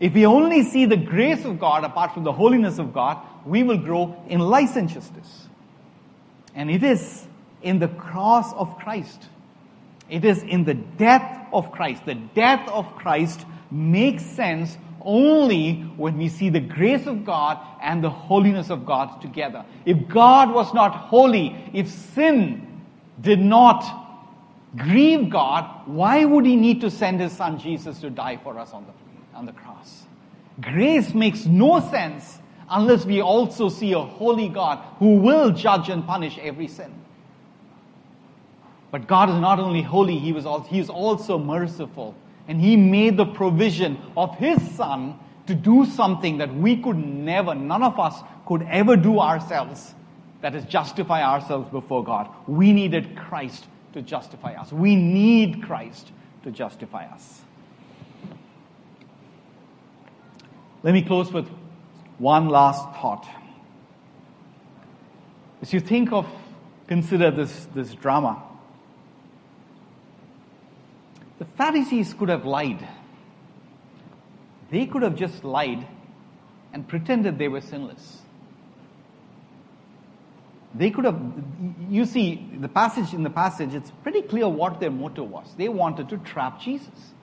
If 0.00 0.14
we 0.14 0.26
only 0.26 0.64
see 0.64 0.86
the 0.86 0.96
grace 0.96 1.44
of 1.44 1.60
God 1.60 1.84
apart 1.84 2.12
from 2.12 2.24
the 2.24 2.32
holiness 2.32 2.78
of 2.78 2.92
God, 2.92 3.18
we 3.44 3.62
will 3.62 3.78
grow 3.78 4.22
in 4.28 4.40
licentiousness. 4.40 5.48
And 6.54 6.70
it 6.70 6.82
is 6.82 7.26
in 7.62 7.78
the 7.78 7.88
cross 7.88 8.52
of 8.54 8.78
Christ. 8.78 9.28
It 10.08 10.24
is 10.24 10.42
in 10.42 10.64
the 10.64 10.74
death 10.74 11.48
of 11.52 11.72
Christ. 11.72 12.04
The 12.04 12.14
death 12.14 12.68
of 12.68 12.94
Christ 12.96 13.44
makes 13.70 14.24
sense 14.24 14.76
only 15.00 15.80
when 15.96 16.18
we 16.18 16.28
see 16.28 16.48
the 16.48 16.60
grace 16.60 17.06
of 17.06 17.24
God 17.24 17.58
and 17.80 18.04
the 18.04 18.10
holiness 18.10 18.70
of 18.70 18.86
God 18.86 19.20
together. 19.20 19.64
If 19.84 20.08
God 20.08 20.52
was 20.52 20.72
not 20.74 20.94
holy, 20.94 21.70
if 21.72 21.88
sin 21.88 22.82
did 23.20 23.40
not 23.40 24.00
grieve 24.76 25.30
God, 25.30 25.86
why 25.86 26.24
would 26.24 26.46
He 26.46 26.56
need 26.56 26.82
to 26.82 26.90
send 26.90 27.20
His 27.20 27.32
Son 27.32 27.58
Jesus 27.58 28.00
to 28.00 28.10
die 28.10 28.38
for 28.42 28.58
us 28.58 28.72
on 28.72 28.84
the 28.84 28.92
on 29.34 29.46
the 29.46 29.52
cross. 29.52 30.04
Grace 30.60 31.14
makes 31.14 31.46
no 31.46 31.80
sense 31.90 32.38
unless 32.72 33.04
we 33.04 33.20
also 33.20 33.68
see 33.68 33.92
a 33.92 34.00
holy 34.00 34.48
God 34.48 34.78
who 34.98 35.16
will 35.16 35.50
judge 35.50 35.88
and 35.90 36.06
punish 36.06 36.38
every 36.38 36.66
sin. 36.66 36.92
But 38.90 39.06
God 39.06 39.30
is 39.30 39.36
not 39.36 39.58
only 39.58 39.82
holy, 39.82 40.18
He, 40.18 40.32
was 40.32 40.44
also, 40.46 40.68
he 40.68 40.78
is 40.78 40.90
also 40.90 41.38
merciful. 41.38 42.14
And 42.48 42.60
He 42.60 42.76
made 42.76 43.16
the 43.16 43.26
provision 43.26 43.98
of 44.16 44.36
His 44.36 44.60
Son 44.72 45.18
to 45.46 45.54
do 45.54 45.84
something 45.84 46.38
that 46.38 46.54
we 46.54 46.76
could 46.76 46.96
never, 46.96 47.54
none 47.54 47.82
of 47.82 47.98
us 47.98 48.20
could 48.46 48.62
ever 48.70 48.96
do 48.96 49.20
ourselves, 49.20 49.94
that 50.40 50.54
is, 50.54 50.64
justify 50.64 51.22
ourselves 51.22 51.70
before 51.70 52.02
God. 52.02 52.28
We 52.46 52.72
needed 52.72 53.16
Christ 53.16 53.66
to 53.92 54.02
justify 54.02 54.54
us. 54.54 54.72
We 54.72 54.96
need 54.96 55.62
Christ 55.62 56.10
to 56.44 56.50
justify 56.50 57.04
us. 57.06 57.42
Let 60.82 60.94
me 60.94 61.02
close 61.02 61.32
with 61.32 61.48
one 62.22 62.48
last 62.48 62.84
thought. 63.00 63.28
As 65.60 65.72
you 65.72 65.80
think 65.80 66.12
of, 66.12 66.24
consider 66.86 67.32
this, 67.32 67.66
this 67.74 67.94
drama, 67.94 68.40
the 71.40 71.44
Pharisees 71.44 72.14
could 72.14 72.28
have 72.28 72.44
lied. 72.44 72.86
They 74.70 74.86
could 74.86 75.02
have 75.02 75.16
just 75.16 75.42
lied 75.42 75.84
and 76.72 76.86
pretended 76.86 77.38
they 77.38 77.48
were 77.48 77.60
sinless. 77.60 78.18
They 80.76 80.90
could 80.90 81.04
have, 81.04 81.20
you 81.90 82.06
see, 82.06 82.48
the 82.60 82.68
passage 82.68 83.12
in 83.12 83.24
the 83.24 83.30
passage, 83.30 83.74
it's 83.74 83.90
pretty 84.04 84.22
clear 84.22 84.48
what 84.48 84.78
their 84.78 84.92
motive 84.92 85.28
was. 85.28 85.52
They 85.56 85.68
wanted 85.68 86.08
to 86.10 86.18
trap 86.18 86.60
Jesus. 86.60 87.14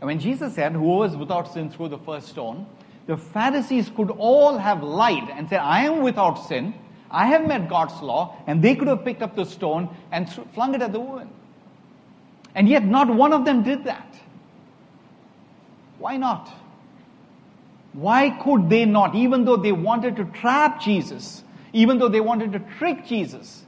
And 0.00 0.08
when 0.08 0.18
Jesus 0.18 0.56
said, 0.56 0.72
Who 0.72 1.04
is 1.04 1.16
without 1.16 1.52
sin 1.52 1.70
through 1.70 1.90
the 1.90 1.98
first 1.98 2.28
stone, 2.28 2.66
the 3.06 3.16
Pharisees 3.16 3.90
could 3.94 4.10
all 4.10 4.58
have 4.58 4.82
lied 4.82 5.28
and 5.30 5.48
said, 5.48 5.60
I 5.60 5.84
am 5.84 6.02
without 6.02 6.46
sin, 6.46 6.74
I 7.10 7.26
have 7.26 7.46
met 7.46 7.68
God's 7.68 8.00
law, 8.02 8.36
and 8.46 8.62
they 8.62 8.74
could 8.74 8.88
have 8.88 9.04
picked 9.04 9.22
up 9.22 9.36
the 9.36 9.44
stone 9.44 9.94
and 10.10 10.28
flung 10.54 10.74
it 10.74 10.82
at 10.82 10.92
the 10.92 11.00
woman. 11.00 11.30
And 12.54 12.68
yet, 12.68 12.84
not 12.84 13.12
one 13.12 13.32
of 13.32 13.44
them 13.44 13.62
did 13.62 13.84
that. 13.84 14.16
Why 15.98 16.16
not? 16.16 16.52
Why 17.92 18.30
could 18.30 18.68
they 18.68 18.84
not, 18.84 19.14
even 19.14 19.44
though 19.44 19.56
they 19.56 19.72
wanted 19.72 20.16
to 20.16 20.24
trap 20.24 20.80
Jesus, 20.80 21.44
even 21.72 21.98
though 21.98 22.08
they 22.08 22.20
wanted 22.20 22.52
to 22.52 22.58
trick 22.78 23.06
Jesus? 23.06 23.64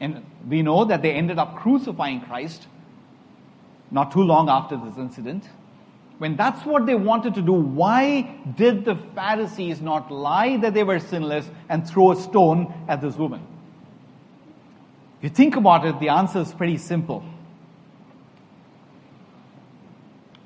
And 0.00 0.24
we 0.48 0.62
know 0.62 0.84
that 0.84 1.02
they 1.02 1.12
ended 1.12 1.38
up 1.38 1.56
crucifying 1.56 2.20
Christ 2.22 2.66
not 3.90 4.12
too 4.12 4.22
long 4.22 4.48
after 4.48 4.76
this 4.76 4.96
incident. 4.96 5.44
When 6.24 6.36
that's 6.36 6.64
what 6.64 6.86
they 6.86 6.94
wanted 6.94 7.34
to 7.34 7.42
do, 7.42 7.52
why 7.52 8.22
did 8.56 8.86
the 8.86 8.96
Pharisees 9.14 9.82
not 9.82 10.10
lie 10.10 10.56
that 10.56 10.72
they 10.72 10.82
were 10.82 10.98
sinless 10.98 11.46
and 11.68 11.86
throw 11.86 12.12
a 12.12 12.16
stone 12.16 12.72
at 12.88 13.02
this 13.02 13.14
woman? 13.16 13.46
If 15.18 15.24
you 15.24 15.28
think 15.28 15.56
about 15.56 15.84
it, 15.84 16.00
the 16.00 16.08
answer 16.08 16.38
is 16.38 16.50
pretty 16.54 16.78
simple. 16.78 17.22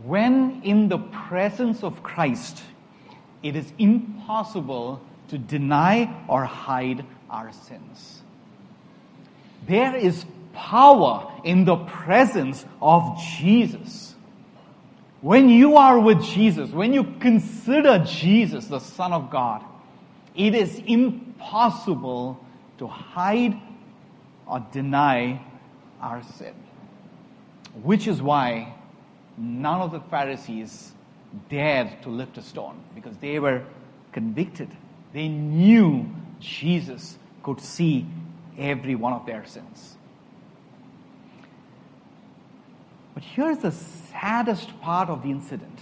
When 0.02 0.62
in 0.64 0.88
the 0.88 0.98
presence 0.98 1.84
of 1.84 2.02
Christ, 2.02 2.60
it 3.44 3.54
is 3.54 3.72
impossible 3.78 5.00
to 5.28 5.38
deny 5.38 6.12
or 6.26 6.44
hide 6.44 7.06
our 7.30 7.52
sins. 7.52 8.20
There 9.68 9.94
is 9.94 10.26
power 10.54 11.32
in 11.44 11.66
the 11.66 11.76
presence 11.76 12.66
of 12.82 13.16
Jesus. 13.38 14.16
When 15.20 15.48
you 15.48 15.76
are 15.76 15.98
with 15.98 16.22
Jesus, 16.22 16.70
when 16.70 16.92
you 16.92 17.04
consider 17.18 18.04
Jesus, 18.04 18.66
the 18.66 18.78
Son 18.78 19.12
of 19.12 19.30
God, 19.30 19.64
it 20.36 20.54
is 20.54 20.80
impossible 20.86 22.38
to 22.78 22.86
hide 22.86 23.60
or 24.46 24.64
deny 24.72 25.42
our 26.00 26.22
sin. 26.22 26.54
Which 27.82 28.06
is 28.06 28.22
why 28.22 28.74
none 29.36 29.80
of 29.80 29.90
the 29.90 30.00
Pharisees 30.00 30.92
dared 31.48 32.00
to 32.02 32.08
lift 32.08 32.38
a 32.38 32.42
stone 32.42 32.80
because 32.94 33.16
they 33.18 33.40
were 33.40 33.64
convicted. 34.12 34.70
They 35.12 35.28
knew 35.28 36.08
Jesus 36.38 37.18
could 37.42 37.60
see 37.60 38.06
every 38.56 38.94
one 38.94 39.12
of 39.12 39.26
their 39.26 39.44
sins. 39.46 39.97
But 43.18 43.24
here's 43.24 43.58
the 43.58 43.72
saddest 43.72 44.80
part 44.80 45.08
of 45.08 45.24
the 45.24 45.30
incident. 45.32 45.80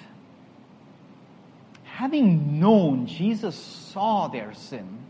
Having 1.85 2.59
known 2.59 3.07
Jesus 3.07 3.55
saw 3.55 4.27
their 4.29 4.55
sin, 4.55 5.01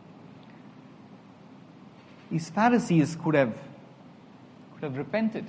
these 2.29 2.51
Pharisees 2.51 3.17
could 3.23 3.37
have, 3.37 3.57
could 4.75 4.83
have 4.83 4.97
repented 4.97 5.47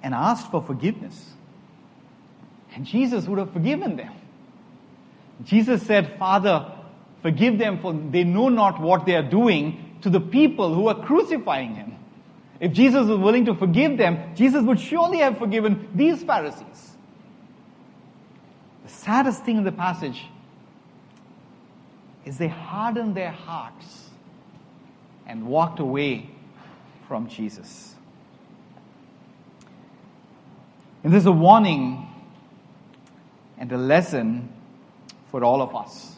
and 0.00 0.14
asked 0.14 0.48
for 0.52 0.62
forgiveness. 0.62 1.32
And 2.76 2.86
Jesus 2.86 3.26
would 3.26 3.40
have 3.40 3.52
forgiven 3.52 3.96
them. 3.96 4.12
Jesus 5.42 5.82
said, 5.82 6.20
Father, 6.20 6.70
forgive 7.20 7.58
them 7.58 7.80
for 7.80 7.92
they 7.92 8.22
know 8.22 8.48
not 8.48 8.80
what 8.80 9.06
they 9.06 9.16
are 9.16 9.28
doing 9.28 9.98
to 10.02 10.08
the 10.08 10.20
people 10.20 10.72
who 10.72 10.86
are 10.86 11.04
crucifying 11.04 11.74
him. 11.74 11.97
If 12.60 12.72
Jesus 12.72 13.06
was 13.06 13.18
willing 13.18 13.44
to 13.44 13.54
forgive 13.54 13.98
them, 13.98 14.34
Jesus 14.34 14.64
would 14.64 14.80
surely 14.80 15.18
have 15.18 15.38
forgiven 15.38 15.88
these 15.94 16.22
Pharisees. 16.24 16.96
The 18.84 18.90
saddest 18.90 19.44
thing 19.44 19.58
in 19.58 19.64
the 19.64 19.72
passage 19.72 20.24
is 22.24 22.38
they 22.38 22.48
hardened 22.48 23.14
their 23.14 23.30
hearts 23.30 24.10
and 25.26 25.46
walked 25.46 25.78
away 25.78 26.28
from 27.06 27.28
Jesus. 27.28 27.94
And 31.04 31.12
this 31.12 31.22
is 31.22 31.26
a 31.26 31.32
warning 31.32 32.08
and 33.56 33.70
a 33.70 33.76
lesson 33.76 34.52
for 35.30 35.44
all 35.44 35.62
of 35.62 35.76
us. 35.76 36.16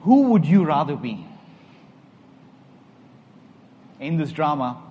Who 0.00 0.30
would 0.30 0.44
you 0.44 0.64
rather 0.64 0.96
be? 0.96 1.27
In 4.00 4.16
this 4.16 4.32
drama, 4.32 4.82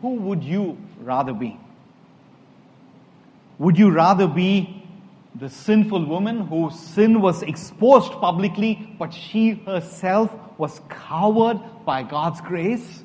who 0.00 0.14
would 0.14 0.42
you 0.42 0.78
rather 1.00 1.32
be? 1.32 1.58
Would 3.58 3.76
you 3.78 3.90
rather 3.90 4.26
be 4.26 4.84
the 5.34 5.48
sinful 5.48 6.04
woman 6.06 6.40
whose 6.46 6.78
sin 6.78 7.20
was 7.20 7.42
exposed 7.42 8.12
publicly, 8.12 8.94
but 8.98 9.12
she 9.12 9.50
herself 9.50 10.32
was 10.58 10.80
covered 10.88 11.60
by 11.84 12.02
God's 12.02 12.40
grace? 12.40 13.04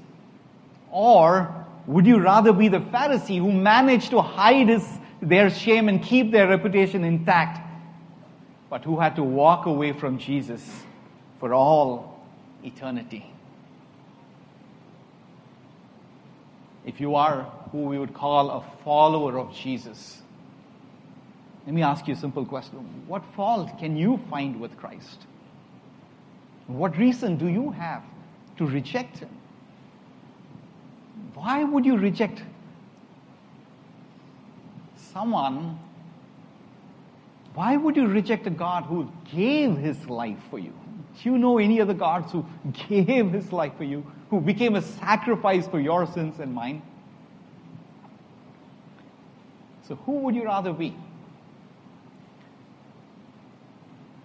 Or 0.92 1.66
would 1.88 2.06
you 2.06 2.20
rather 2.20 2.54
be 2.54 2.68
the 2.68 2.80
Pharisee 2.80 3.38
who 3.38 3.52
managed 3.52 4.12
to 4.12 4.22
hide 4.22 4.70
his, 4.70 4.88
their 5.22 5.50
shame 5.50 5.90
and 5.90 6.02
keep 6.02 6.32
their 6.32 6.48
reputation 6.48 7.04
intact, 7.04 7.60
but 8.70 8.84
who 8.84 9.00
had 9.00 9.16
to 9.16 9.24
walk 9.24 9.66
away 9.66 9.92
from 9.94 10.18
Jesus 10.18 10.64
for 11.40 11.54
all 11.54 12.24
eternity? 12.64 13.33
If 16.86 17.00
you 17.00 17.16
are 17.16 17.44
who 17.72 17.84
we 17.84 17.98
would 17.98 18.14
call 18.14 18.50
a 18.52 18.84
follower 18.84 19.38
of 19.38 19.54
Jesus, 19.54 20.22
let 21.66 21.74
me 21.74 21.82
ask 21.82 22.08
you 22.08 22.14
a 22.14 22.18
simple 22.18 22.46
question. 22.46 22.78
What 23.08 23.24
fault 23.36 23.78
can 23.80 23.96
you 23.96 24.20
find 24.30 24.60
with 24.60 24.76
Christ? 24.78 25.26
What 26.68 26.98
reason 26.98 27.38
do 27.38 27.48
you 27.48 27.72
have 27.72 28.04
to 28.58 28.66
reject 28.66 29.20
Him? 29.20 29.30
Why 31.34 31.64
would 31.64 31.86
you 31.86 31.98
reject 31.98 32.44
someone? 35.14 35.80
Why 37.54 37.78
would 37.78 37.96
you 37.96 38.08
reject 38.08 38.48
a 38.48 38.50
God 38.50 38.84
who 38.84 39.12
gave 39.34 39.78
His 39.78 40.10
life 40.10 40.40
for 40.50 40.60
you? 40.60 40.74
Do 41.22 41.30
you 41.30 41.38
know 41.38 41.60
any 41.60 41.80
other 41.80 41.94
gods 41.94 42.32
who 42.32 42.46
gave 42.90 43.32
His 43.32 43.52
life 43.54 43.74
for 43.78 43.84
you? 43.84 44.06
Who 44.34 44.42
became 44.42 44.74
a 44.74 44.82
sacrifice 44.82 45.68
for 45.68 45.80
your 45.80 46.08
sins 46.08 46.40
and 46.40 46.52
mine. 46.56 46.82
So, 49.88 49.94
who 49.94 50.14
would 50.22 50.34
you 50.34 50.44
rather 50.44 50.74
be? 50.74 50.96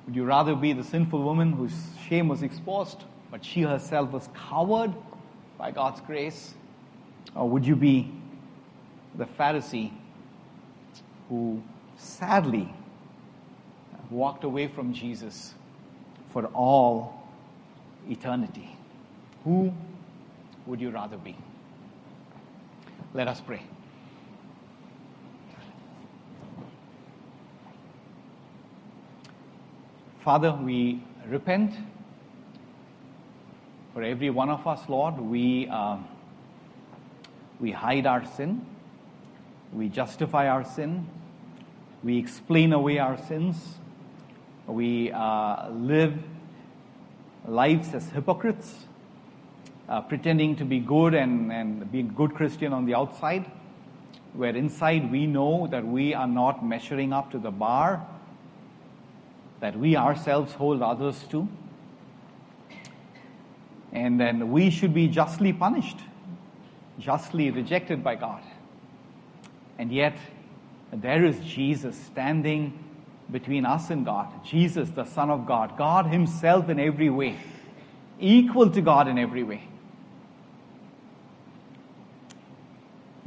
Would 0.07 0.17
you 0.17 0.25
rather 0.25 0.55
be 0.55 0.73
the 0.73 0.83
sinful 0.83 1.23
woman 1.23 1.53
whose 1.53 1.75
shame 2.09 2.27
was 2.27 2.43
exposed, 2.43 3.05
but 3.31 3.45
she 3.45 3.61
herself 3.61 4.11
was 4.11 4.31
covered 4.33 4.95
by 5.59 5.73
God's 5.73 6.01
grace? 6.01 6.55
Or 7.35 7.47
would 7.47 7.67
you 7.67 7.77
be 7.77 8.11
the 9.15 9.27
Pharisee 9.27 9.93
who 11.29 11.63
sadly 11.99 12.73
walked 14.09 14.45
away 14.45 14.69
from 14.69 14.95
Jesus 14.95 15.53
for 16.31 16.47
all 16.47 17.29
eternity? 18.09 18.75
Who 19.45 19.75
would 20.69 20.83
you 20.83 20.91
rather 20.91 21.17
be? 21.17 21.35
Let 23.15 23.27
us 23.27 23.41
pray. 23.41 23.63
Father, 30.21 30.53
we 30.53 31.03
repent 31.27 31.75
for 33.95 34.03
every 34.03 34.29
one 34.29 34.51
of 34.51 34.67
us, 34.67 34.87
Lord. 34.91 35.19
We, 35.19 35.69
uh, 35.69 35.97
we 37.59 37.71
hide 37.71 38.07
our 38.07 38.27
sin, 38.27 38.67
we 39.73 39.89
justify 39.89 40.49
our 40.49 40.65
sin, 40.65 41.09
we 42.05 42.19
explain 42.19 42.75
away 42.75 42.99
our 42.99 43.17
sins, 43.17 43.57
we 44.67 45.13
uh, 45.13 45.71
live 45.71 46.23
lives 47.47 47.95
as 47.95 48.11
hypocrites, 48.11 48.85
uh, 49.89 50.01
pretending 50.03 50.57
to 50.57 50.65
be 50.65 50.81
good 50.81 51.15
and, 51.15 51.53
and 51.53 51.91
being 51.91 52.13
good 52.15 52.35
Christian 52.35 52.73
on 52.73 52.85
the 52.85 52.95
outside, 52.95 53.51
where 54.35 54.55
inside 54.55 55.11
we 55.11 55.27
know 55.27 55.67
that 55.69 55.87
we 55.87 56.15
are 56.15 56.29
not 56.29 56.65
measuring 56.65 57.13
up 57.13 57.31
to 57.33 57.39
the 57.39 57.51
bar 57.51 58.07
that 59.61 59.77
we 59.77 59.97
ourselves 59.97 60.53
hold 60.55 60.83
others 60.83 61.25
to. 61.31 61.49
And 63.93 64.21
then 64.21 64.53
we 64.53 64.71
should 64.71 64.95
be 64.95 65.09
justly 65.09 65.53
punished, 65.53 65.99
justly 66.99 67.51
rejected 67.51 68.05
by 68.05 68.15
God. 68.15 68.43
And 69.79 69.91
yet, 69.93 70.17
there 70.93 71.25
is 71.25 71.41
Jesus 71.41 71.97
standing 71.97 72.85
between 73.31 73.65
us 73.65 73.91
and 73.91 74.05
God. 74.05 74.45
Jesus, 74.45 74.91
the 74.91 75.05
Son 75.05 75.31
of 75.31 75.47
God, 75.47 75.77
God 75.77 76.07
Himself 76.07 76.69
in 76.69 76.79
every 76.79 77.11
way, 77.11 77.37
equal 78.21 78.71
to 78.71 78.81
God 78.81 79.09
in 79.09 79.19
every 79.19 79.43
way. 79.43 79.69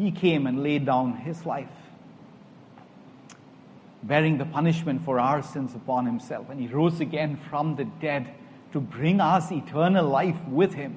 He 0.02 0.10
came 0.10 0.48
and 0.48 0.64
laid 0.64 0.88
down 0.88 1.16
His 1.18 1.46
life, 1.46 1.70
bearing 4.02 4.40
the 4.40 4.46
punishment 4.46 5.06
for 5.06 5.20
our 5.20 5.44
sins 5.44 5.76
upon 5.76 6.08
Himself. 6.08 6.50
And 6.50 6.60
He 6.60 6.68
rose 6.68 7.02
again 7.02 7.40
from 7.52 7.76
the 7.76 7.86
dead 7.86 8.28
to 8.72 8.80
bring 8.80 9.22
us 9.22 9.52
eternal 9.52 10.08
life 10.08 10.38
with 10.48 10.74
Him. 10.74 10.96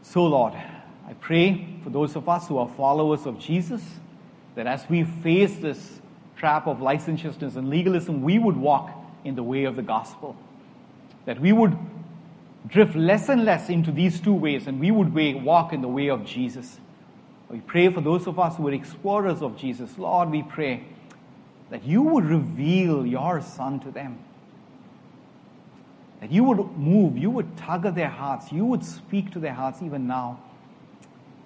So, 0.00 0.24
Lord, 0.24 0.54
I 0.54 1.12
pray 1.20 1.68
for 1.84 1.90
those 1.90 2.16
of 2.16 2.30
us 2.30 2.48
who 2.48 2.56
are 2.56 2.68
followers 2.68 3.26
of 3.26 3.38
Jesus 3.38 3.82
that 4.54 4.66
as 4.66 4.88
we 4.88 5.04
face 5.04 5.54
this 5.56 6.00
trap 6.38 6.66
of 6.66 6.80
licentiousness 6.80 7.56
and 7.56 7.68
legalism, 7.68 8.22
we 8.22 8.38
would 8.38 8.56
walk 8.56 8.90
in 9.22 9.34
the 9.34 9.42
way 9.42 9.64
of 9.64 9.76
the 9.76 9.82
gospel. 9.82 10.34
That 11.26 11.38
we 11.40 11.52
would 11.52 11.76
drift 12.66 12.96
less 12.96 13.28
and 13.28 13.44
less 13.44 13.68
into 13.68 13.92
these 13.92 14.18
two 14.18 14.32
ways 14.32 14.66
and 14.66 14.80
we 14.80 14.90
would 14.90 15.12
walk 15.44 15.74
in 15.74 15.82
the 15.82 15.88
way 15.88 16.08
of 16.08 16.24
Jesus. 16.24 16.80
We 17.48 17.60
pray 17.60 17.88
for 17.90 18.00
those 18.00 18.26
of 18.26 18.38
us 18.38 18.56
who 18.56 18.66
are 18.68 18.72
explorers 18.72 19.40
of 19.40 19.56
Jesus. 19.56 19.98
Lord, 19.98 20.30
we 20.30 20.42
pray 20.42 20.84
that 21.70 21.84
you 21.84 22.02
would 22.02 22.24
reveal 22.24 23.06
your 23.06 23.40
Son 23.40 23.80
to 23.80 23.90
them. 23.90 24.18
That 26.20 26.32
you 26.32 26.44
would 26.44 26.76
move, 26.76 27.16
you 27.16 27.30
would 27.30 27.56
tug 27.56 27.86
at 27.86 27.94
their 27.94 28.08
hearts, 28.08 28.50
you 28.50 28.64
would 28.64 28.84
speak 28.84 29.32
to 29.32 29.38
their 29.38 29.52
hearts 29.52 29.82
even 29.82 30.06
now. 30.06 30.40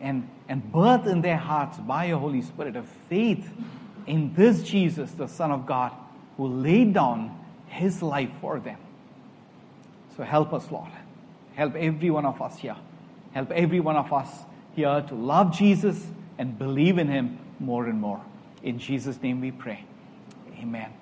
And, 0.00 0.28
and 0.48 0.72
birth 0.72 1.06
in 1.06 1.20
their 1.20 1.36
hearts 1.36 1.76
by 1.78 2.06
your 2.06 2.18
Holy 2.18 2.40
Spirit 2.40 2.76
of 2.76 2.88
faith 3.08 3.50
in 4.06 4.32
this 4.34 4.62
Jesus, 4.62 5.10
the 5.12 5.26
Son 5.26 5.50
of 5.50 5.66
God, 5.66 5.92
who 6.38 6.46
laid 6.46 6.94
down 6.94 7.38
his 7.66 8.02
life 8.02 8.30
for 8.40 8.58
them. 8.58 8.78
So 10.16 10.22
help 10.22 10.54
us, 10.54 10.70
Lord. 10.70 10.90
Help 11.54 11.74
every 11.74 12.10
one 12.10 12.24
of 12.24 12.40
us 12.40 12.58
here. 12.58 12.76
Help 13.32 13.50
every 13.50 13.80
one 13.80 13.96
of 13.96 14.10
us 14.12 14.44
here 14.74 15.04
to 15.08 15.14
love 15.14 15.56
Jesus 15.56 16.06
and 16.38 16.58
believe 16.58 16.98
in 16.98 17.08
him 17.08 17.38
more 17.58 17.86
and 17.86 18.00
more. 18.00 18.20
In 18.62 18.78
Jesus' 18.78 19.20
name 19.22 19.40
we 19.40 19.50
pray. 19.50 19.84
Amen. 20.58 20.92